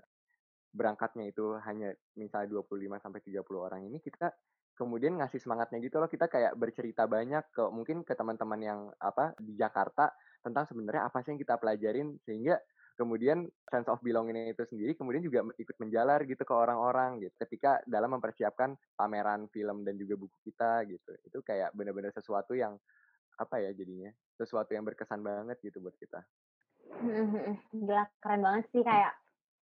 berangkatnya 0.74 1.30
itu 1.30 1.54
hanya 1.70 1.94
misalnya 2.18 2.50
25 2.66 2.98
sampai 2.98 3.22
30 3.22 3.46
orang 3.58 3.82
ini 3.86 4.02
kita 4.02 4.34
kemudian 4.78 5.18
ngasih 5.18 5.42
semangatnya 5.42 5.82
gitu 5.82 5.98
loh 5.98 6.06
kita 6.06 6.30
kayak 6.30 6.54
bercerita 6.54 7.10
banyak 7.10 7.42
ke 7.50 7.64
mungkin 7.74 8.06
ke 8.06 8.14
teman-teman 8.14 8.62
yang 8.62 8.80
apa 9.02 9.34
di 9.42 9.58
Jakarta 9.58 10.14
tentang 10.46 10.70
sebenarnya 10.70 11.10
apa 11.10 11.26
sih 11.26 11.34
yang 11.34 11.42
kita 11.42 11.58
pelajarin 11.58 12.22
sehingga 12.22 12.62
kemudian 13.00 13.48
sense 13.72 13.88
of 13.88 14.04
belonging 14.04 14.52
itu 14.52 14.68
sendiri 14.68 14.92
kemudian 14.92 15.24
juga 15.24 15.48
ikut 15.56 15.80
menjalar 15.80 16.28
gitu 16.28 16.44
ke 16.44 16.52
orang-orang 16.52 17.24
gitu 17.24 17.32
ketika 17.48 17.80
dalam 17.88 18.12
mempersiapkan 18.20 18.76
pameran 19.00 19.48
film 19.56 19.88
dan 19.88 19.96
juga 19.96 20.20
buku 20.20 20.36
kita 20.44 20.84
gitu. 20.92 21.16
Itu 21.24 21.40
kayak 21.40 21.72
benar-benar 21.72 22.12
sesuatu 22.12 22.52
yang 22.60 22.76
apa 23.40 23.64
ya 23.64 23.72
jadinya 23.72 24.12
sesuatu 24.36 24.76
yang 24.76 24.84
berkesan 24.84 25.24
banget 25.24 25.56
gitu 25.64 25.80
buat 25.80 25.96
kita. 25.96 26.20
Gila 27.72 28.04
keren 28.20 28.42
banget 28.44 28.66
sih 28.76 28.84
kayak 28.84 29.16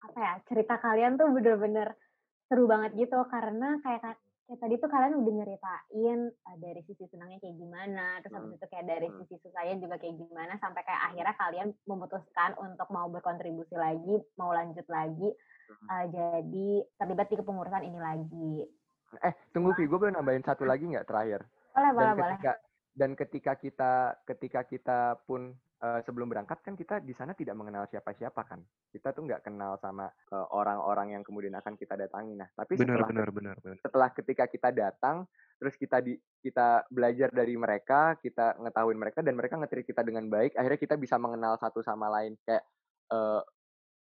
apa 0.07 0.19
ya 0.23 0.35
cerita 0.47 0.79
kalian 0.79 1.19
tuh 1.19 1.35
bener-bener 1.35 1.99
seru 2.47 2.71
banget 2.71 2.95
gitu. 2.95 3.19
Karena 3.27 3.83
kayak 3.83 4.15
kayak 4.45 4.61
tadi 4.61 4.75
tuh 4.77 4.91
kalian 4.93 5.17
udah 5.17 5.33
nyeritain 5.41 6.21
uh, 6.29 6.57
dari 6.61 6.81
sisi 6.85 7.05
senangnya 7.09 7.41
kayak 7.41 7.57
gimana, 7.57 8.21
terus 8.21 8.35
habis 8.37 8.51
hmm. 8.53 8.59
itu 8.61 8.67
kayak 8.69 8.87
dari 8.87 9.09
hmm. 9.09 9.17
sisi 9.25 9.35
susahnya 9.41 9.77
juga 9.81 9.97
kayak 9.97 10.17
gimana, 10.21 10.53
sampai 10.61 10.83
kayak 10.85 11.03
akhirnya 11.13 11.35
kalian 11.41 11.69
memutuskan 11.89 12.51
untuk 12.61 12.89
mau 12.93 13.09
berkontribusi 13.09 13.77
lagi, 13.77 14.15
mau 14.37 14.53
lanjut 14.53 14.85
lagi, 14.93 15.29
uh, 15.89 16.05
jadi 16.13 16.69
terlibat 17.01 17.27
di 17.33 17.37
kepengurusan 17.41 17.85
ini 17.89 17.99
lagi. 18.01 18.53
Eh, 19.25 19.35
tunggu 19.55 19.73
Vi, 19.79 19.89
gue 19.89 19.99
boleh 19.99 20.13
nambahin 20.13 20.45
satu 20.45 20.69
lagi 20.71 20.85
nggak 20.85 21.09
terakhir? 21.09 21.41
Boleh, 21.73 21.91
boleh, 21.97 22.13
boleh. 22.19 22.39
Dan 22.95 23.19
ketika 23.19 23.59
kita 23.59 24.23
ketika 24.23 24.63
kita 24.63 25.19
pun 25.27 25.51
uh, 25.83 26.01
sebelum 26.05 26.31
berangkat 26.31 26.63
kan 26.63 26.75
kita 26.79 27.01
di 27.03 27.17
sana 27.17 27.35
tidak 27.35 27.59
mengenal 27.59 27.89
siapa-siapa 27.89 28.43
kan. 28.47 28.61
Kita 28.93 29.11
tuh 29.11 29.27
nggak 29.27 29.43
kenal 29.43 29.81
sama 29.83 30.07
orang 30.31 30.75
orang-orang 30.75 31.19
yang 31.19 31.23
kemudian 31.23 31.55
akan 31.59 31.75
kita 31.75 31.95
datangi. 31.99 32.35
Nah, 32.39 32.49
tapi 32.55 32.79
benar, 32.79 33.03
setelah 33.03 33.09
benar, 33.11 33.29
benar, 33.31 33.57
benar. 33.63 33.77
setelah 33.83 34.09
ketika 34.11 34.45
kita 34.51 34.69
datang, 34.75 35.17
terus 35.59 35.75
kita 35.79 35.99
di 36.03 36.19
kita 36.43 36.87
belajar 36.91 37.31
dari 37.31 37.55
mereka, 37.55 38.19
kita 38.19 38.59
ngetahuin 38.61 38.99
mereka 38.99 39.21
dan 39.23 39.35
mereka 39.39 39.55
ngetrit 39.59 39.87
kita 39.87 40.03
dengan 40.03 40.27
baik, 40.31 40.55
akhirnya 40.59 40.81
kita 40.81 40.95
bisa 40.99 41.17
mengenal 41.17 41.57
satu 41.59 41.81
sama 41.81 42.11
lain 42.11 42.37
kayak 42.45 42.63
uh, 43.15 43.41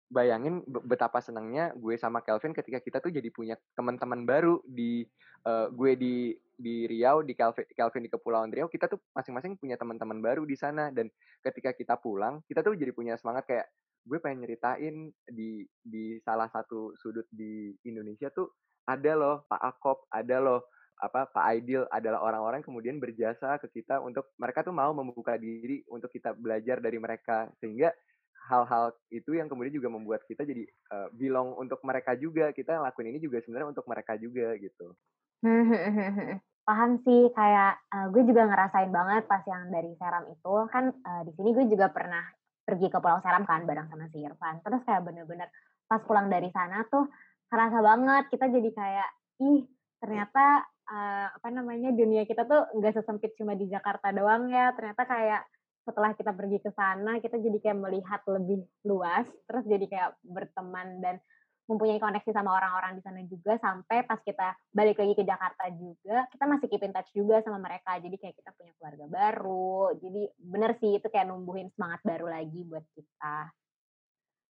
bayangin 0.05 0.61
betapa 0.65 1.17
senangnya 1.17 1.73
gue 1.73 1.97
sama 1.97 2.21
Kelvin 2.21 2.53
ketika 2.53 2.77
kita 2.77 2.97
tuh 3.01 3.09
jadi 3.09 3.29
punya 3.33 3.57
teman-teman 3.73 4.21
baru 4.23 4.61
di 4.65 5.01
uh, 5.49 5.67
gue 5.73 5.91
di 5.97 6.15
di 6.55 6.87
Riau 6.87 7.25
di 7.25 7.33
Kelvin, 7.35 7.67
Kelvin 7.73 8.05
di 8.05 8.11
Kepulauan 8.13 8.53
Riau 8.53 8.69
kita 8.69 8.85
tuh 8.87 9.01
masing-masing 9.17 9.57
punya 9.57 9.75
teman-teman 9.75 10.21
baru 10.21 10.45
di 10.45 10.55
sana. 10.55 10.93
Dan 10.93 11.09
ketika 11.41 11.73
kita 11.73 11.97
pulang 11.97 12.45
kita 12.45 12.61
tuh 12.61 12.77
jadi 12.77 12.93
punya 12.93 13.17
semangat 13.17 13.49
kayak 13.49 13.67
gue 14.05 14.17
pengen 14.21 14.45
nyeritain 14.45 15.09
di 15.25 15.65
di 15.81 16.21
salah 16.21 16.47
satu 16.53 16.93
sudut 17.01 17.25
di 17.33 17.73
Indonesia 17.89 18.29
tuh 18.29 18.53
ada 18.85 19.17
loh 19.17 19.49
Pak 19.49 19.61
Akop 19.65 20.05
ada 20.13 20.37
loh 20.37 20.61
apa 20.95 21.27
Pak 21.27 21.43
Aidil 21.51 21.83
adalah 21.91 22.23
orang-orang 22.23 22.63
kemudian 22.63 23.03
berjasa 23.03 23.59
ke 23.59 23.67
kita 23.81 23.99
untuk 23.99 24.31
mereka 24.39 24.63
tuh 24.63 24.71
mau 24.71 24.95
membuka 24.95 25.35
diri 25.35 25.83
untuk 25.91 26.07
kita 26.07 26.31
belajar 26.31 26.79
dari 26.79 26.95
mereka. 26.95 27.51
Sehingga 27.59 27.91
hal-hal 28.45 28.93
itu 29.09 29.33
yang 29.33 29.49
kemudian 29.49 29.73
juga 29.73 29.89
membuat 29.89 30.21
kita 30.29 30.45
jadi 30.45 30.63
uh, 30.93 31.07
belong 31.13 31.57
untuk 31.57 31.81
mereka 31.81 32.13
juga. 32.13 32.53
Kita 32.53 32.77
lakuin 32.77 33.13
ini 33.13 33.19
juga 33.21 33.41
sebenarnya 33.41 33.73
untuk 33.73 33.85
mereka 33.89 34.13
juga 34.15 34.53
gitu. 34.57 34.93
Paham 36.65 36.97
sih 37.05 37.29
kayak 37.33 37.77
uh, 37.93 38.07
gue 38.09 38.25
juga 38.25 38.49
ngerasain 38.49 38.89
banget 38.89 39.29
pas 39.29 39.41
yang 39.45 39.69
dari 39.69 39.93
Seram 39.97 40.25
itu. 40.29 40.53
Kan 40.69 40.93
uh, 40.93 41.21
di 41.25 41.31
sini 41.37 41.49
gue 41.53 41.65
juga 41.69 41.93
pernah 41.93 42.25
pergi 42.65 42.89
ke 42.89 42.97
Pulau 42.97 43.21
Seram 43.21 43.45
kan 43.45 43.65
bareng 43.69 43.89
sama 43.89 44.09
si 44.09 44.21
Irfan. 44.25 44.61
Terus 44.65 44.81
kayak 44.85 45.05
bener-bener 45.05 45.49
pas 45.85 46.01
pulang 46.01 46.29
dari 46.29 46.49
sana 46.49 46.81
tuh 46.89 47.05
kerasa 47.45 47.77
banget 47.77 48.25
kita 48.33 48.49
jadi 48.49 48.69
kayak 48.73 49.09
ih 49.37 49.61
ternyata 50.01 50.65
uh, 50.89 51.27
apa 51.37 51.47
namanya 51.53 51.93
dunia 51.93 52.25
kita 52.25 52.49
tuh 52.49 52.73
nggak 52.73 52.97
sesempit 52.97 53.37
cuma 53.37 53.53
di 53.53 53.69
Jakarta 53.69 54.09
doang 54.09 54.49
ya. 54.49 54.73
Ternyata 54.73 55.05
kayak 55.05 55.41
setelah 55.85 56.11
kita 56.17 56.33
pergi 56.33 56.57
ke 56.59 56.73
sana 56.73 57.21
kita 57.21 57.37
jadi 57.37 57.57
kayak 57.61 57.79
melihat 57.79 58.21
lebih 58.25 58.65
luas 58.83 59.29
terus 59.45 59.63
jadi 59.69 59.85
kayak 59.85 60.09
berteman 60.25 60.99
dan 60.99 61.21
mempunyai 61.65 61.97
koneksi 61.97 62.29
sama 62.29 62.53
orang-orang 62.53 62.97
di 62.97 63.01
sana 63.01 63.21
juga 63.25 63.57
sampai 63.57 64.05
pas 64.05 64.21
kita 64.21 64.53
balik 64.69 65.01
lagi 65.01 65.13
ke 65.17 65.23
Jakarta 65.25 65.65
juga 65.73 66.29
kita 66.29 66.45
masih 66.45 66.67
keep 66.69 66.83
in 66.85 66.93
touch 66.93 67.09
juga 67.09 67.41
sama 67.41 67.57
mereka. 67.57 67.97
Jadi 67.97 68.15
kayak 68.21 68.37
kita 68.37 68.51
punya 68.53 68.71
keluarga 68.77 69.05
baru 69.09 69.97
jadi 69.97 70.21
bener 70.37 70.71
sih 70.77 71.01
itu 71.01 71.07
kayak 71.09 71.25
numbuhin 71.25 71.73
semangat 71.73 72.05
baru 72.05 72.29
lagi 72.29 72.61
buat 72.69 72.85
kita. 72.93 73.37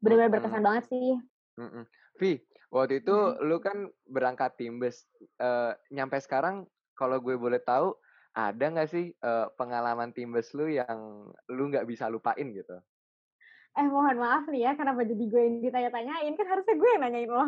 Benar-benar 0.01 0.31
berkesan 0.33 0.61
hmm. 0.61 0.67
banget 0.67 0.83
sih. 0.89 1.09
Mm 1.57 1.85
Vi 2.21 2.37
waktu 2.69 3.01
itu 3.01 3.13
hmm. 3.13 3.41
lu 3.45 3.57
kan 3.61 3.89
berangkat 4.09 4.53
tim 4.57 4.81
bus 4.81 5.05
uh, 5.41 5.73
nyampe 5.89 6.17
sekarang 6.21 6.65
kalau 6.93 7.17
gue 7.21 7.33
boleh 7.37 7.61
tahu 7.61 7.97
ada 8.33 8.65
nggak 8.73 8.89
sih 8.89 9.13
uh, 9.21 9.49
pengalaman 9.53 10.09
timbes 10.09 10.49
lu 10.57 10.65
yang 10.65 11.29
lu 11.53 11.63
nggak 11.69 11.85
bisa 11.85 12.09
lupain 12.09 12.49
gitu? 12.49 12.77
Eh 13.73 13.87
mohon 13.89 14.17
maaf 14.21 14.45
nih 14.49 14.69
ya, 14.69 14.71
kenapa 14.77 15.01
jadi 15.05 15.23
gue 15.25 15.41
yang 15.41 15.57
ditanya-tanyain? 15.61 16.33
Kan 16.37 16.47
harusnya 16.49 16.75
gue 16.77 16.89
yang 16.93 17.03
nanyain 17.05 17.29
lo. 17.29 17.45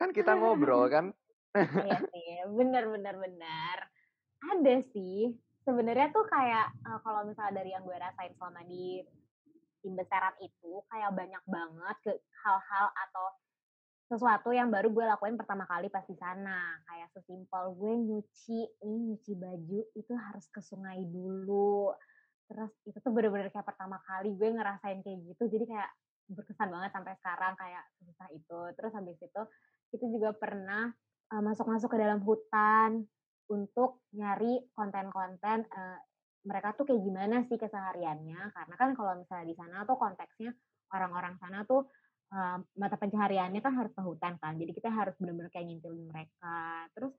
Kan 0.00 0.12
kita 0.12 0.32
ngobrol 0.40 0.88
kan? 0.88 1.12
iya 1.56 1.98
sih, 1.98 2.46
bener 2.52 2.86
bener 2.88 3.14
bener. 3.16 3.76
Ada 4.40 4.74
sih. 4.92 5.36
Sebenarnya 5.64 6.08
tuh 6.12 6.24
kayak 6.28 6.72
uh, 6.88 7.00
kalau 7.04 7.28
misalnya 7.28 7.60
dari 7.60 7.76
yang 7.76 7.84
gue 7.84 7.96
rasain 7.96 8.32
selama 8.36 8.64
di 8.64 9.04
tim 9.80 9.96
besaran 9.96 10.36
itu 10.40 10.84
kayak 10.92 11.12
banyak 11.16 11.44
banget 11.48 11.96
ke 12.04 12.12
hal-hal 12.44 12.86
atau 13.08 13.26
sesuatu 14.10 14.50
yang 14.50 14.74
baru 14.74 14.90
gue 14.90 15.06
lakuin 15.06 15.38
pertama 15.38 15.62
kali 15.70 15.86
pas 15.86 16.02
di 16.02 16.18
sana. 16.18 16.74
Kayak 16.82 17.14
sesimpel 17.14 17.78
gue 17.78 17.92
nyuci 17.94 18.58
ini 18.82 18.96
nyuci 19.06 19.32
baju 19.38 19.80
itu 19.94 20.12
harus 20.18 20.50
ke 20.50 20.58
sungai 20.58 21.06
dulu. 21.06 21.94
Terus 22.50 22.74
itu 22.90 22.98
tuh 22.98 23.14
bener-bener 23.14 23.54
kayak 23.54 23.70
pertama 23.70 24.02
kali 24.02 24.34
gue 24.34 24.50
ngerasain 24.50 24.98
kayak 25.06 25.18
gitu. 25.30 25.46
Jadi 25.46 25.64
kayak 25.70 25.90
berkesan 26.26 26.74
banget 26.74 26.90
sampai 26.90 27.14
sekarang 27.22 27.54
kayak 27.54 27.84
susah 28.02 28.28
itu. 28.34 28.60
Terus 28.74 28.92
habis 28.98 29.18
itu 29.22 29.42
itu 29.94 30.04
juga 30.18 30.34
pernah 30.34 30.90
uh, 31.30 31.42
masuk-masuk 31.46 31.94
ke 31.94 31.98
dalam 32.02 32.18
hutan 32.26 33.06
untuk 33.46 34.02
nyari 34.10 34.58
konten-konten 34.74 35.70
uh, 35.70 35.98
mereka 36.42 36.74
tuh 36.74 36.82
kayak 36.82 37.02
gimana 37.06 37.46
sih 37.46 37.54
kesehariannya? 37.54 38.42
Karena 38.50 38.74
kan 38.74 38.90
kalau 38.98 39.22
misalnya 39.22 39.46
di 39.46 39.54
sana 39.54 39.86
tuh 39.86 39.94
konteksnya 39.94 40.50
orang-orang 40.90 41.38
sana 41.38 41.62
tuh 41.62 41.86
uh, 42.32 42.58
mata 42.78 42.96
pencahariannya 42.96 43.60
kan 43.62 43.74
harus 43.74 43.92
ke 43.94 44.02
hutan 44.02 44.34
kan 44.42 44.56
jadi 44.56 44.72
kita 44.74 44.88
harus 44.90 45.14
benar-benar 45.18 45.50
kayak 45.52 45.66
ngintilin 45.70 46.06
mereka 46.08 46.86
terus 46.96 47.14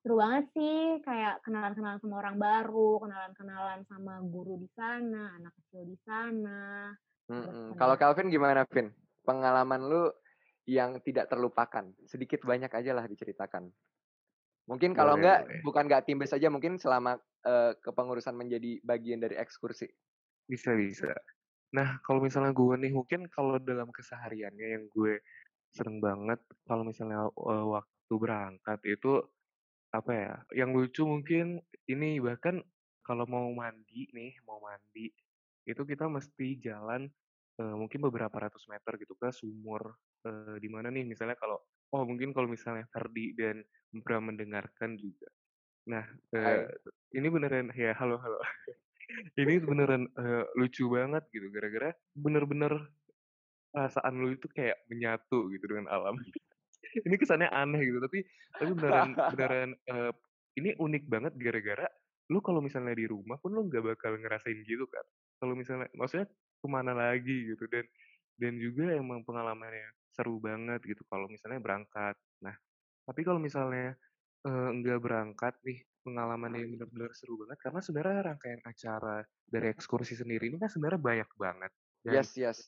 seru 0.00 0.16
banget 0.16 0.48
sih 0.56 1.02
kayak 1.04 1.44
kenalan-kenalan 1.44 2.00
sama 2.00 2.24
orang 2.24 2.36
baru 2.40 3.04
kenalan-kenalan 3.04 3.80
sama 3.84 4.24
guru 4.24 4.56
di 4.56 4.68
sana 4.72 5.36
anak 5.36 5.52
kecil 5.60 5.84
di 5.84 5.96
sana 6.04 6.92
Mm-mm. 7.30 7.78
Kalau 7.78 7.94
Calvin 7.94 8.26
gimana, 8.26 8.66
Vin? 8.66 8.90
Pengalaman 9.22 9.86
lu 9.86 10.10
yang 10.66 10.98
tidak 11.06 11.30
terlupakan, 11.30 11.94
sedikit 12.02 12.42
banyak 12.42 12.68
aja 12.68 12.90
lah 12.90 13.06
diceritakan. 13.06 13.70
Mungkin 14.66 14.94
kalau 14.94 15.14
Boleh, 15.14 15.22
enggak, 15.22 15.38
boleh. 15.46 15.62
bukan 15.62 15.84
nggak 15.86 16.04
tim 16.06 16.18
base 16.18 16.34
aja, 16.34 16.50
mungkin 16.50 16.74
selama 16.78 17.18
eh, 17.46 17.72
kepengurusan 17.78 18.34
menjadi 18.34 18.82
bagian 18.82 19.22
dari 19.22 19.38
ekskursi. 19.38 19.86
Bisa, 20.50 20.74
bisa. 20.74 21.14
Nah, 21.76 22.02
kalau 22.02 22.20
misalnya 22.22 22.50
gue 22.50 22.74
nih, 22.82 22.92
mungkin 22.94 23.30
kalau 23.30 23.56
dalam 23.62 23.88
kesehariannya 23.94 24.66
yang 24.74 24.84
gue 24.90 25.22
seneng 25.70 26.02
banget, 26.02 26.40
kalau 26.66 26.82
misalnya 26.82 27.30
eh, 27.30 27.66
waktu 27.74 28.14
berangkat 28.18 28.80
itu, 28.90 29.22
apa 29.94 30.12
ya, 30.14 30.32
yang 30.64 30.70
lucu 30.74 31.02
mungkin 31.06 31.62
ini 31.90 32.18
bahkan 32.22 32.62
kalau 33.06 33.26
mau 33.26 33.46
mandi 33.54 34.10
nih, 34.14 34.38
mau 34.46 34.58
mandi, 34.62 35.10
itu 35.66 35.82
kita 35.86 36.06
mesti 36.10 36.58
jalan 36.62 37.06
eh, 37.60 37.74
mungkin 37.78 38.00
beberapa 38.06 38.36
ratus 38.50 38.66
meter 38.70 38.98
gitu 39.02 39.14
ke 39.18 39.30
sumur. 39.34 39.94
Eh, 40.26 40.56
di 40.62 40.68
mana 40.70 40.90
nih, 40.90 41.06
misalnya 41.06 41.38
kalau, 41.38 41.58
oh 41.94 42.02
mungkin 42.06 42.34
kalau 42.36 42.48
misalnya 42.50 42.86
Ferdi 42.90 43.34
dan 43.38 43.62
Bram 43.94 44.30
mendengarkan 44.30 44.98
juga. 44.98 45.30
Nah, 45.90 46.04
eh, 46.34 46.66
ini 47.18 47.28
beneran, 47.30 47.70
ya 47.74 47.94
halo, 47.98 48.18
halo. 48.22 48.38
ini 49.38 49.54
beneran 49.62 50.06
eh, 50.06 50.44
lucu 50.56 50.86
banget 50.90 51.24
gitu 51.34 51.50
gara-gara 51.50 51.90
bener-bener 52.14 52.72
perasaan 53.70 54.18
lu 54.18 54.34
itu 54.34 54.50
kayak 54.50 54.82
menyatu 54.90 55.50
gitu 55.54 55.64
dengan 55.70 55.86
alam. 55.90 56.18
Ini 57.06 57.14
kesannya 57.22 57.46
aneh 57.54 57.86
gitu 57.86 58.02
tapi 58.02 58.26
tapi 58.58 58.70
beneran 58.74 59.10
beneran 59.36 59.70
eh, 59.86 60.12
ini 60.58 60.74
unik 60.74 61.04
banget 61.06 61.32
gara-gara 61.38 61.86
lu 62.34 62.42
kalau 62.42 62.58
misalnya 62.58 62.98
di 62.98 63.06
rumah 63.06 63.38
pun 63.38 63.54
lu 63.54 63.70
nggak 63.70 63.94
bakal 63.94 64.18
ngerasain 64.18 64.58
gitu 64.66 64.90
kan. 64.90 65.06
Kalau 65.38 65.54
misalnya 65.54 65.86
maksudnya 65.94 66.26
ke 66.30 66.66
mana 66.66 66.90
lagi 66.90 67.54
gitu 67.54 67.70
dan 67.70 67.86
dan 68.42 68.58
juga 68.58 68.90
emang 68.90 69.22
pengalamannya 69.22 69.86
seru 70.10 70.42
banget 70.42 70.82
gitu 70.82 71.06
kalau 71.06 71.30
misalnya 71.30 71.62
berangkat. 71.62 72.18
Nah 72.42 72.54
tapi 73.06 73.22
kalau 73.22 73.38
misalnya 73.38 73.94
nggak 74.50 74.98
berangkat 74.98 75.54
nih 75.62 75.78
pengalaman 76.00 76.52
yang 76.56 76.70
benar-benar 76.76 77.12
seru 77.12 77.36
banget 77.44 77.58
karena 77.60 77.80
sebenarnya 77.84 78.20
rangkaian 78.32 78.62
acara 78.64 79.16
dari 79.44 79.66
ekskursi 79.72 80.14
sendiri 80.16 80.48
ini 80.48 80.56
kan 80.56 80.70
sebenarnya 80.72 81.00
banyak 81.00 81.30
banget 81.36 81.72
dan 82.00 82.24
Yes, 82.24 82.32
yes. 82.36 82.58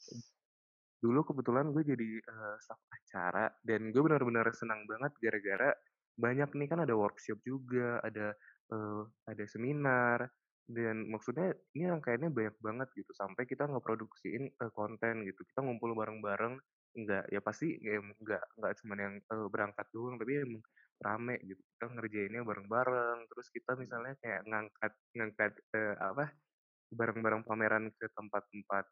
dulu 1.01 1.25
kebetulan 1.27 1.73
gue 1.73 1.83
jadi 1.83 2.09
eh, 2.21 2.57
staf 2.61 2.81
acara 2.93 3.51
dan 3.65 3.91
gue 3.91 4.03
benar-benar 4.05 4.47
senang 4.55 4.85
banget 4.85 5.13
gara-gara 5.19 5.73
banyak 6.17 6.51
nih 6.53 6.69
kan 6.69 6.85
ada 6.85 6.95
workshop 6.95 7.41
juga 7.43 7.99
ada 8.05 8.37
eh, 8.73 9.03
ada 9.27 9.45
seminar 9.49 10.29
dan 10.71 11.11
maksudnya 11.11 11.53
ini 11.75 11.91
rangkaiannya 11.91 12.31
banyak 12.31 12.57
banget 12.63 12.89
gitu 12.95 13.11
sampai 13.17 13.45
kita 13.49 13.67
ngeproduksiin 13.67 14.45
eh, 14.47 14.73
konten 14.73 15.27
gitu 15.27 15.41
kita 15.43 15.61
ngumpul 15.65 15.93
bareng-bareng 15.97 16.55
enggak 16.93 17.25
ya 17.33 17.41
pasti 17.41 17.81
ya 17.81 17.99
enggak 17.99 18.45
enggak 18.61 18.73
cuma 18.81 18.95
yang 19.01 19.15
eh, 19.19 19.47
berangkat 19.49 19.87
doang 19.91 20.17
tapi 20.21 20.33
emang 20.39 20.63
rame 21.05 21.37
gitu 21.45 21.61
kita 21.77 21.87
ngerjainnya 21.95 22.43
bareng-bareng 22.47 23.19
terus 23.31 23.47
kita 23.55 23.75
misalnya 23.79 24.15
kayak 24.23 24.43
ngangkat 24.49 24.93
ngangkat 25.19 25.53
eh, 25.77 25.97
apa 25.99 26.25
bareng-bareng 26.95 27.43
pameran 27.49 27.85
ke 27.99 28.07
tempat-tempat 28.17 28.85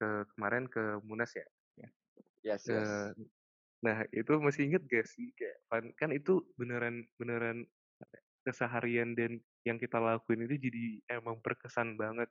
ke 0.00 0.08
kemarin 0.36 0.64
ke 0.68 1.00
Munas 1.06 1.32
ya 1.36 1.46
ya. 1.80 1.88
Yes, 2.42 2.64
Ke 2.66 2.72
yes. 2.72 3.14
nah 3.84 3.98
itu 4.10 4.32
masih 4.40 4.62
inget 4.72 4.82
gak 4.88 5.06
sih 5.12 5.26
kayak 5.38 5.56
kan, 5.70 5.84
kan 6.00 6.10
itu 6.18 6.32
beneran 6.58 7.06
beneran 7.20 7.58
ya, 8.00 8.20
keseharian 8.48 9.14
dan 9.18 9.32
yang 9.68 9.78
kita 9.82 9.98
lakuin 10.00 10.46
itu 10.48 10.56
jadi 10.70 10.84
emang 11.20 11.36
berkesan 11.44 11.94
banget 12.00 12.28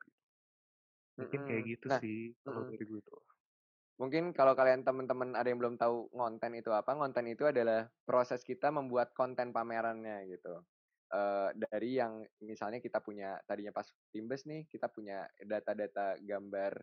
mungkin 1.19 1.41
kayak 1.47 1.63
Mm-mm. 1.63 1.71
gitu 1.71 1.87
Nah, 1.87 2.01
sih 2.01 2.17
kalau 2.43 2.61
mm-mm. 2.61 2.69
dari 2.69 2.83
gue 2.89 3.01
tuh 3.07 3.19
Mungkin 3.95 4.35
kalau 4.35 4.53
kalian 4.59 4.83
teman-teman 4.83 5.39
ada 5.39 5.47
yang 5.47 5.59
belum 5.59 5.79
tahu 5.79 6.11
ngonten 6.11 6.59
itu 6.59 6.67
apa, 6.75 6.91
ngonten 6.99 7.31
itu 7.31 7.47
adalah 7.47 7.87
proses 8.03 8.43
kita 8.43 8.67
membuat 8.67 9.15
konten 9.15 9.55
pamerannya 9.55 10.27
gitu. 10.27 10.59
Eh, 11.15 11.49
dari 11.55 11.95
yang 11.95 12.19
misalnya 12.43 12.83
kita 12.83 12.99
punya 12.99 13.39
tadinya 13.47 13.71
pas 13.71 13.87
Timbes 14.11 14.43
nih, 14.49 14.67
kita 14.67 14.91
punya 14.91 15.23
data-data 15.39 16.19
gambar 16.19 16.73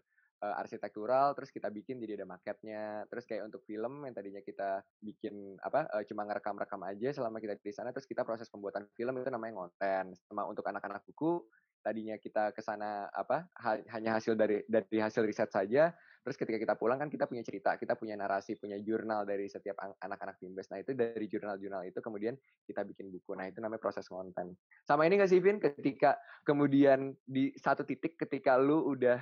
eh, 0.40 0.54
arsitektural, 0.62 1.36
terus 1.36 1.52
kita 1.52 1.68
bikin 1.68 2.00
jadi 2.00 2.16
ada 2.22 2.26
maketnya, 2.32 3.04
terus 3.12 3.28
kayak 3.28 3.44
untuk 3.52 3.60
film 3.68 4.08
yang 4.08 4.14
tadinya 4.16 4.40
kita 4.40 4.80
bikin 5.04 5.60
apa 5.60 5.84
eh, 6.00 6.04
cuma 6.08 6.24
ngerekam-rekam 6.24 6.80
aja 6.86 7.12
selama 7.12 7.44
kita 7.44 7.60
di 7.60 7.74
sana, 7.76 7.92
terus 7.92 8.08
kita 8.08 8.24
proses 8.24 8.48
pembuatan 8.48 8.88
film 8.96 9.20
itu 9.20 9.28
namanya 9.28 9.52
ngonten. 9.60 10.16
Sama 10.16 10.48
untuk 10.48 10.64
anak-anak 10.64 11.04
buku, 11.12 11.44
tadinya 11.82 12.16
kita 12.16 12.54
ke 12.56 12.62
sana 12.62 13.10
apa 13.10 13.50
ha- 13.58 13.84
hanya 13.98 14.16
hasil 14.16 14.38
dari 14.38 14.62
dari 14.70 14.98
hasil 15.02 15.26
riset 15.26 15.50
saja, 15.50 15.90
Terus 16.22 16.38
ketika 16.38 16.58
kita 16.58 16.74
pulang 16.78 17.02
kan 17.02 17.10
kita 17.10 17.26
punya 17.26 17.42
cerita, 17.42 17.74
kita 17.74 17.98
punya 17.98 18.14
narasi, 18.14 18.54
punya 18.54 18.78
jurnal 18.78 19.26
dari 19.26 19.50
setiap 19.50 19.74
an- 19.82 19.98
anak-anak 19.98 20.38
Timbes. 20.38 20.70
Nah 20.70 20.78
itu 20.78 20.94
dari 20.94 21.26
jurnal-jurnal 21.26 21.82
itu 21.90 21.98
kemudian 21.98 22.38
kita 22.62 22.86
bikin 22.86 23.10
buku. 23.10 23.34
Nah 23.34 23.50
itu 23.50 23.58
namanya 23.58 23.82
proses 23.82 24.06
konten. 24.06 24.54
Sama 24.86 25.02
ini 25.10 25.18
nggak 25.18 25.30
sih 25.30 25.42
Vin? 25.42 25.58
Ketika 25.58 26.14
kemudian 26.46 27.18
di 27.26 27.50
satu 27.58 27.82
titik 27.82 28.14
ketika 28.14 28.54
lu 28.54 28.86
udah 28.94 29.18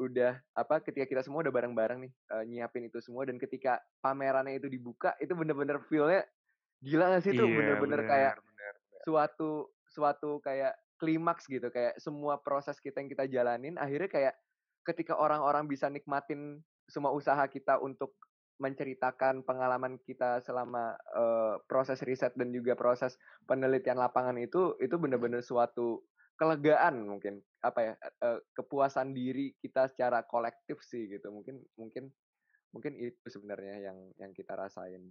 udah 0.00 0.40
apa 0.56 0.80
ketika 0.80 1.04
kita 1.04 1.20
semua 1.20 1.44
udah 1.44 1.52
bareng-bareng 1.52 2.08
nih 2.08 2.12
eh, 2.12 2.44
nyiapin 2.48 2.88
itu 2.88 3.04
semua 3.04 3.28
dan 3.28 3.36
ketika 3.36 3.84
pamerannya 4.00 4.56
itu 4.56 4.72
dibuka 4.72 5.12
itu 5.20 5.36
bener-bener 5.36 5.76
feel-nya 5.92 6.24
gila 6.80 7.12
gak 7.12 7.22
sih 7.28 7.36
itu 7.36 7.44
iya 7.44 7.56
bener-bener 7.60 8.00
kayak 8.08 8.32
bener 8.40 8.46
bener 8.48 8.74
suatu 9.04 9.50
suatu 9.92 10.40
kayak 10.40 10.72
klimaks 10.96 11.44
gitu 11.44 11.68
kayak 11.68 12.00
semua 12.00 12.40
proses 12.40 12.80
kita 12.80 13.04
yang 13.04 13.12
kita 13.12 13.24
jalanin 13.28 13.76
akhirnya 13.76 14.08
kayak 14.08 14.34
ketika 14.84 15.16
orang-orang 15.16 15.68
bisa 15.68 15.86
nikmatin 15.88 16.64
semua 16.88 17.14
usaha 17.14 17.40
kita 17.46 17.78
untuk 17.78 18.16
menceritakan 18.60 19.40
pengalaman 19.42 19.96
kita 20.04 20.44
selama 20.44 20.92
eh, 21.16 21.54
proses 21.64 22.04
riset 22.04 22.36
dan 22.36 22.52
juga 22.52 22.76
proses 22.76 23.16
penelitian 23.48 23.96
lapangan 23.96 24.36
itu 24.36 24.76
itu 24.84 25.00
benar-benar 25.00 25.40
suatu 25.40 26.04
kelegaan 26.36 27.08
mungkin 27.08 27.40
apa 27.64 27.80
ya 27.80 27.92
eh, 28.00 28.40
kepuasan 28.52 29.16
diri 29.16 29.56
kita 29.64 29.88
secara 29.88 30.24
kolektif 30.28 30.84
sih 30.84 31.08
gitu. 31.08 31.32
Mungkin 31.32 31.56
mungkin 31.80 32.12
mungkin 32.70 33.00
itu 33.00 33.26
sebenarnya 33.32 33.90
yang 33.90 33.98
yang 34.20 34.32
kita 34.36 34.52
rasain. 34.54 35.08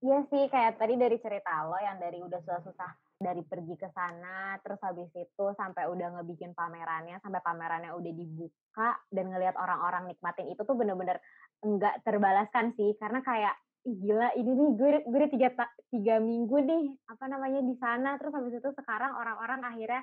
Iya 0.00 0.24
sih, 0.32 0.48
kayak 0.48 0.80
tadi 0.80 0.96
dari 0.96 1.20
cerita 1.20 1.68
lo 1.68 1.76
yang 1.76 2.00
dari 2.00 2.24
udah 2.24 2.40
susah-susah 2.40 3.09
dari 3.20 3.44
pergi 3.44 3.76
ke 3.76 3.92
sana, 3.92 4.56
terus 4.64 4.80
habis 4.80 5.12
itu 5.12 5.44
sampai 5.60 5.84
udah 5.92 6.18
ngebikin 6.18 6.56
pamerannya, 6.56 7.20
sampai 7.20 7.44
pamerannya 7.44 7.92
udah 7.92 8.12
dibuka 8.16 8.96
dan 9.12 9.28
ngelihat 9.28 9.60
orang-orang 9.60 10.08
nikmatin 10.08 10.48
itu 10.48 10.64
tuh 10.64 10.72
bener-bener 10.72 11.20
enggak 11.60 12.00
terbalaskan 12.00 12.72
sih, 12.80 12.96
karena 12.96 13.20
kayak 13.20 13.52
"Ih, 13.84 13.96
gila 14.00 14.32
ini 14.40 14.50
nih 14.56 14.70
gue 14.72 14.90
gue 15.04 15.26
tiga, 15.36 15.48
tiga 15.92 16.16
minggu 16.16 16.56
nih 16.64 16.84
apa 17.12 17.24
namanya 17.28 17.60
di 17.60 17.76
sana, 17.76 18.16
terus 18.16 18.32
habis 18.32 18.56
itu 18.56 18.68
sekarang 18.72 19.12
orang-orang 19.12 19.60
akhirnya 19.68 20.02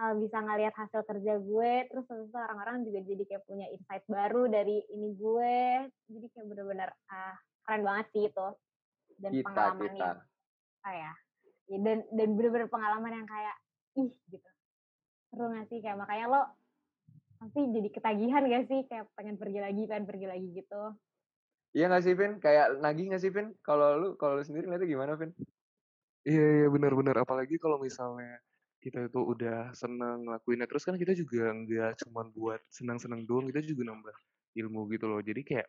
uh, 0.00 0.16
bisa 0.16 0.40
ngelihat 0.40 0.72
hasil 0.72 1.04
kerja 1.04 1.36
gue, 1.36 1.72
terus 1.92 2.04
habis 2.08 2.32
itu 2.32 2.38
orang-orang 2.40 2.80
juga 2.88 3.04
jadi 3.04 3.22
kayak 3.28 3.44
punya 3.44 3.68
insight 3.68 4.04
baru 4.08 4.48
dari 4.48 4.80
ini 4.88 5.12
gue, 5.20 5.56
jadi 6.08 6.26
kayak 6.32 6.46
bener-bener 6.48 6.88
ah 7.12 7.36
keren 7.68 7.84
banget 7.84 8.06
sih 8.12 8.24
itu 8.32 8.48
dan 9.20 9.30
kita 9.36 9.46
pengalaman 9.52 9.88
kita 9.88 10.04
yang 10.08 10.18
kayak 10.84 11.14
ya, 11.70 11.78
dan 11.86 11.98
dan 12.16 12.28
bener-bener 12.36 12.68
pengalaman 12.72 13.12
yang 13.22 13.28
kayak 13.28 13.56
ih 14.00 14.10
gitu. 14.32 14.48
Seru 15.30 15.44
gak 15.54 15.66
sih? 15.70 15.78
Kayak 15.84 15.98
makanya 16.02 16.26
lo 16.32 16.42
pasti 17.40 17.60
jadi 17.76 17.88
ketagihan 17.96 18.42
gak 18.48 18.64
sih? 18.70 18.80
Kayak 18.90 19.04
pengen 19.16 19.36
pergi 19.40 19.60
lagi 19.64 19.82
pengen 19.90 20.06
pergi 20.10 20.26
lagi 20.32 20.48
gitu. 20.60 20.82
Iya 21.76 21.84
nggak 21.90 22.04
sih 22.06 22.14
Vin? 22.20 22.32
Kayak 22.44 22.66
nagih 22.84 23.04
nggak 23.10 23.22
sih 23.24 23.32
Vin? 23.36 23.48
Kalau 23.66 23.88
lu 24.00 24.08
kalau 24.20 24.34
lu 24.38 24.42
sendiri 24.46 24.64
ngeliatnya 24.66 24.88
gimana 24.94 25.12
Vin? 25.20 25.30
Iya 26.28 26.44
iya 26.58 26.66
benar-benar 26.74 27.16
apalagi 27.24 27.56
kalau 27.64 27.78
misalnya 27.86 28.40
kita 28.84 28.98
itu 29.08 29.20
udah 29.32 29.72
senang 29.76 30.24
ngelakuinnya. 30.24 30.66
Terus 30.70 30.84
kan 30.88 30.96
kita 31.02 31.12
juga 31.22 31.52
nggak 31.52 31.92
cuma 32.06 32.22
buat 32.36 32.60
senang-senang 32.78 33.22
doang 33.28 33.46
kita 33.50 33.60
juga 33.70 33.82
nambah 33.90 34.16
ilmu 34.60 34.80
gitu 34.94 35.06
loh. 35.10 35.20
Jadi 35.28 35.40
kayak 35.48 35.68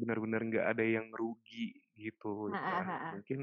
benar-benar 0.00 0.40
nggak 0.50 0.66
ada 0.72 0.84
yang 0.86 1.06
rugi 1.14 1.74
gitu 1.98 2.50
Ha, 2.50 2.56
ha, 2.58 2.70
kan? 2.70 2.86
ha, 2.88 2.96
ha. 3.04 3.12
mungkin 3.14 3.40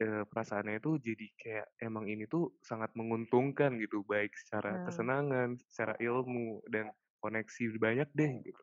perasaannya 0.00 0.80
itu 0.80 0.96
jadi 0.96 1.26
kayak 1.36 1.66
emang 1.84 2.08
ini 2.08 2.24
tuh 2.24 2.56
sangat 2.64 2.88
menguntungkan 2.96 3.76
gitu 3.76 4.00
baik 4.08 4.32
secara 4.32 4.80
Hmm. 4.80 4.84
kesenangan 4.88 5.48
secara 5.68 5.94
ilmu 6.00 6.64
dan 6.72 6.88
koneksi 7.20 7.76
banyak 7.76 8.08
deh 8.16 8.32
gitu 8.40 8.62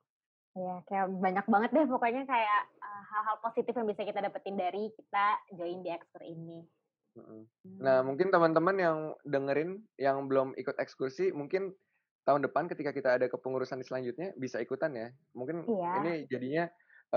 ya 0.57 0.81
kayak 0.89 1.13
banyak 1.21 1.45
banget 1.45 1.69
deh 1.69 1.85
pokoknya 1.85 2.25
kayak 2.25 2.61
uh, 2.81 3.03
hal-hal 3.13 3.37
positif 3.45 3.77
yang 3.77 3.85
bisa 3.85 4.01
kita 4.01 4.17
dapetin 4.17 4.57
dari 4.57 4.89
kita 4.89 5.25
join 5.53 5.85
di 5.85 5.93
ekskur 5.93 6.25
ini. 6.25 6.65
Nah, 7.81 8.05
mungkin 8.05 8.29
teman-teman 8.29 8.77
yang 8.77 8.97
dengerin 9.25 9.81
yang 9.97 10.29
belum 10.29 10.53
ikut 10.53 10.77
ekskursi, 10.77 11.33
mungkin 11.33 11.73
tahun 12.25 12.45
depan 12.45 12.69
ketika 12.69 12.93
kita 12.93 13.17
ada 13.17 13.25
kepengurusan 13.25 13.81
selanjutnya 13.81 14.33
bisa 14.37 14.57
ikutan 14.61 14.93
ya. 14.93 15.09
Mungkin 15.33 15.65
Iya. 15.65 15.91
ini 16.01 16.13
jadinya 16.29 16.65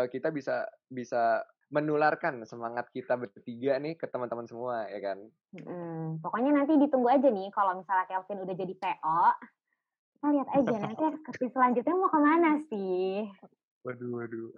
kita 0.08 0.32
bisa 0.32 0.64
bisa 0.88 1.44
menularkan 1.70 2.42
semangat 2.44 2.90
kita 2.90 3.14
bertiga 3.14 3.78
nih 3.78 3.94
ke 3.94 4.10
teman-teman 4.10 4.44
semua 4.50 4.90
ya 4.90 4.98
kan. 5.00 5.18
Mm, 5.54 6.18
pokoknya 6.18 6.50
nanti 6.50 6.74
ditunggu 6.74 7.06
aja 7.06 7.30
nih 7.30 7.48
kalau 7.54 7.78
misalnya 7.78 8.10
Kelvin 8.10 8.42
udah 8.42 8.56
jadi 8.58 8.74
PO 8.74 9.22
kita 10.20 10.26
lihat 10.36 10.48
aja 10.52 10.74
nanti 10.84 11.02
ekskursi 11.14 11.46
selanjutnya 11.54 11.94
mau 11.96 12.10
ke 12.10 12.20
mana 12.20 12.50
sih. 12.68 13.24
Waduh, 13.86 14.10
waduh. 14.20 14.50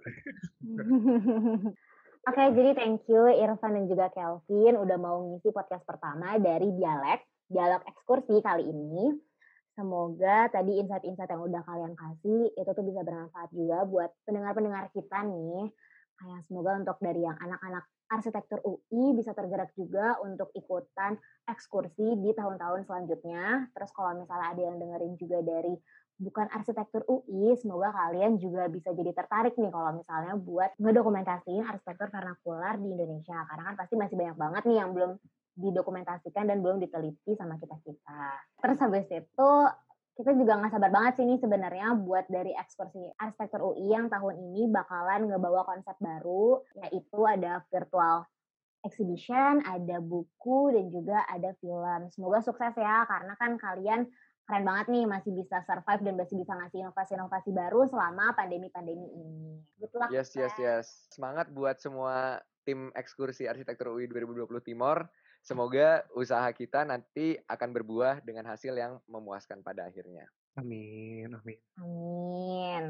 Oke, 2.27 2.43
jadi 2.55 2.71
thank 2.75 3.03
you 3.07 3.27
Irfan 3.31 3.75
dan 3.75 3.85
juga 3.87 4.07
Kelvin 4.11 4.75
udah 4.79 4.97
mau 4.99 5.23
ngisi 5.27 5.51
podcast 5.55 5.83
pertama 5.83 6.39
dari 6.39 6.71
Dialek, 6.75 7.23
Dialog 7.47 7.83
Ekskursi 7.87 8.39
kali 8.43 8.67
ini. 8.67 9.11
Semoga 9.73 10.47
tadi 10.53 10.77
insight-insight 10.79 11.33
yang 11.33 11.43
udah 11.49 11.61
kalian 11.65 11.93
kasih 11.97 12.53
itu 12.53 12.71
tuh 12.71 12.85
bisa 12.85 13.01
bermanfaat 13.01 13.49
juga 13.51 13.83
buat 13.89 14.11
pendengar-pendengar 14.23 14.87
kita 14.95 15.19
nih. 15.25 15.67
Kayak 16.19 16.41
semoga 16.47 16.71
untuk 16.79 16.97
dari 17.01 17.21
yang 17.25 17.37
anak-anak 17.39 17.83
arsitektur 18.13 18.61
UI 18.61 19.17
bisa 19.17 19.33
tergerak 19.33 19.73
juga 19.73 20.21
untuk 20.21 20.53
ikutan 20.53 21.17
ekskursi 21.49 22.21
di 22.21 22.31
tahun-tahun 22.37 22.85
selanjutnya. 22.85 23.73
Terus 23.73 23.89
kalau 23.91 24.13
misalnya 24.21 24.47
ada 24.53 24.61
yang 24.61 24.77
dengerin 24.77 25.13
juga 25.17 25.41
dari 25.41 25.73
bukan 26.13 26.47
arsitektur 26.53 27.01
UI, 27.09 27.57
semoga 27.57 27.89
kalian 27.89 28.37
juga 28.37 28.69
bisa 28.69 28.93
jadi 28.93 29.11
tertarik 29.11 29.57
nih 29.57 29.73
kalau 29.73 29.97
misalnya 29.97 30.37
buat 30.37 30.71
ngedokumentasiin 30.77 31.65
arsitektur 31.65 32.13
vernakular 32.13 32.77
di 32.77 32.93
Indonesia. 32.93 33.37
Karena 33.49 33.73
kan 33.73 33.75
pasti 33.75 33.93
masih 33.97 34.15
banyak 34.15 34.37
banget 34.37 34.63
nih 34.69 34.77
yang 34.77 34.89
belum 34.93 35.11
didokumentasikan 35.53 36.49
dan 36.49 36.61
belum 36.61 36.81
diteliti 36.81 37.33
sama 37.37 37.57
kita-kita. 37.61 38.23
Terus 38.61 38.77
habis 38.81 39.05
itu 39.09 39.51
kita 40.13 40.31
juga 40.37 40.61
nggak 40.61 40.77
sabar 40.77 40.91
banget 40.93 41.13
sih 41.17 41.25
nih 41.25 41.41
sebenarnya 41.41 41.97
buat 41.97 42.29
dari 42.29 42.53
ekskursi 42.53 43.01
arsitektur 43.17 43.73
UI 43.73 43.89
yang 43.89 44.13
tahun 44.13 44.37
ini 44.37 44.69
bakalan 44.69 45.25
ngebawa 45.25 45.65
konsep 45.65 45.97
baru, 45.97 46.61
yaitu 46.85 47.19
ada 47.25 47.65
virtual 47.73 48.29
exhibition, 48.85 49.63
ada 49.65 49.97
buku, 49.97 50.69
dan 50.69 50.85
juga 50.93 51.25
ada 51.25 51.55
film. 51.57 52.11
Semoga 52.13 52.45
sukses 52.45 52.75
ya, 52.77 53.09
karena 53.09 53.33
kan 53.41 53.57
kalian 53.57 54.05
keren 54.43 54.67
banget 54.67 54.91
nih 54.91 55.05
masih 55.07 55.31
bisa 55.33 55.63
survive 55.63 56.03
dan 56.03 56.15
masih 56.19 56.35
bisa 56.35 56.51
ngasih 56.51 56.77
inovasi-inovasi 56.83 57.49
baru 57.55 57.87
selama 57.87 58.35
pandemi-pandemi 58.35 59.07
ini. 59.17 59.63
Good 59.79 59.93
luck. 59.97 60.09
Yes, 60.11 60.35
yes, 60.35 60.53
yes. 60.59 61.07
Semangat 61.09 61.49
buat 61.49 61.79
semua 61.79 62.43
tim 62.67 62.91
ekskursi 62.93 63.47
arsitektur 63.47 63.95
UI 63.95 64.05
2020 64.11 64.45
Timor. 64.61 65.07
Semoga 65.43 66.07
usaha 66.15 66.47
kita 66.55 66.87
nanti 66.87 67.35
akan 67.51 67.69
berbuah 67.75 68.23
dengan 68.23 68.47
hasil 68.47 68.71
yang 68.79 69.03
memuaskan 69.11 69.59
pada 69.59 69.83
akhirnya. 69.83 70.23
Amin, 70.55 71.35
amin. 71.35 71.59
Amin. 71.75 72.83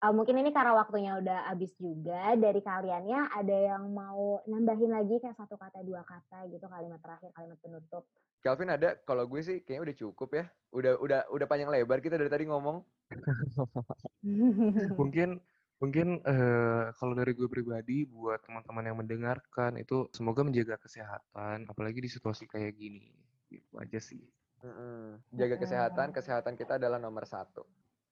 Uh, 0.00 0.16
mungkin 0.16 0.32
ini 0.40 0.50
karena 0.50 0.72
waktunya 0.74 1.12
udah 1.20 1.52
habis 1.52 1.76
juga 1.76 2.32
dari 2.34 2.64
kaliannya 2.64 3.36
ada 3.36 3.56
yang 3.76 3.92
mau 3.92 4.40
nambahin 4.48 4.90
lagi 4.90 5.20
kayak 5.20 5.36
satu 5.36 5.60
kata 5.60 5.84
dua 5.84 6.00
kata 6.08 6.48
gitu 6.48 6.64
kalimat 6.66 6.98
terakhir 7.04 7.30
kalimat 7.36 7.60
penutup. 7.60 8.08
Calvin 8.40 8.72
ada 8.72 8.96
kalau 9.04 9.28
gue 9.28 9.44
sih 9.44 9.60
kayaknya 9.60 9.92
udah 9.92 9.96
cukup 10.00 10.28
ya. 10.32 10.44
Udah 10.72 10.92
udah 10.98 11.20
udah 11.30 11.46
panjang 11.46 11.68
lebar 11.68 12.00
kita 12.00 12.16
dari 12.16 12.32
tadi 12.32 12.48
ngomong. 12.48 12.80
mungkin 15.00 15.36
Mungkin 15.80 16.20
uh, 16.22 16.92
kalau 17.00 17.16
dari 17.16 17.32
gue 17.32 17.48
pribadi 17.48 18.04
buat 18.04 18.44
teman-teman 18.44 18.84
yang 18.84 18.98
mendengarkan 19.00 19.80
itu 19.80 20.12
semoga 20.12 20.44
menjaga 20.44 20.76
kesehatan, 20.76 21.64
apalagi 21.72 22.04
di 22.04 22.10
situasi 22.12 22.44
kayak 22.44 22.76
gini. 22.76 23.08
Gitu 23.48 23.74
aja 23.80 23.96
sih. 23.96 24.20
Mm-hmm. 24.60 25.32
Jaga 25.40 25.56
kesehatan, 25.56 26.08
kesehatan 26.12 26.54
kita 26.60 26.76
adalah 26.76 27.00
nomor 27.00 27.24
satu. 27.24 27.64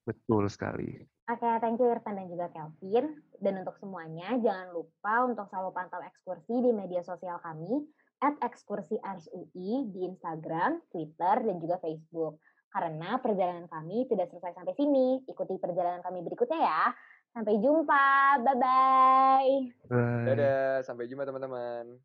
Betul 0.09 0.49
sekali. 0.49 0.97
Oke, 1.29 1.45
okay, 1.45 1.61
thank 1.61 1.77
you 1.77 1.93
Irfan 1.93 2.17
dan 2.17 2.33
juga 2.33 2.49
Kelvin. 2.49 3.21
Dan 3.37 3.61
untuk 3.61 3.77
semuanya, 3.77 4.41
jangan 4.41 4.73
lupa 4.73 5.29
untuk 5.29 5.45
selalu 5.53 5.71
pantau 5.77 6.01
ekskursi 6.01 6.65
di 6.65 6.73
media 6.73 7.05
sosial 7.05 7.37
kami, 7.45 7.85
at 8.25 8.35
ekskursi 8.41 8.97
RSUI 8.99 9.93
di 9.93 10.09
Instagram, 10.09 10.81
Twitter, 10.89 11.45
dan 11.45 11.57
juga 11.61 11.77
Facebook. 11.85 12.41
Karena 12.73 13.21
perjalanan 13.21 13.69
kami 13.69 14.09
tidak 14.09 14.33
selesai 14.33 14.57
sampai 14.57 14.73
sini. 14.77 15.25
Ikuti 15.29 15.61
perjalanan 15.61 16.01
kami 16.01 16.25
berikutnya 16.25 16.57
ya. 16.57 16.83
Sampai 17.33 17.55
jumpa. 17.63 18.05
Bye-bye. 18.43 19.51
Dadah. 20.27 20.83
Sampai 20.83 21.07
jumpa 21.07 21.25
teman-teman. 21.29 21.99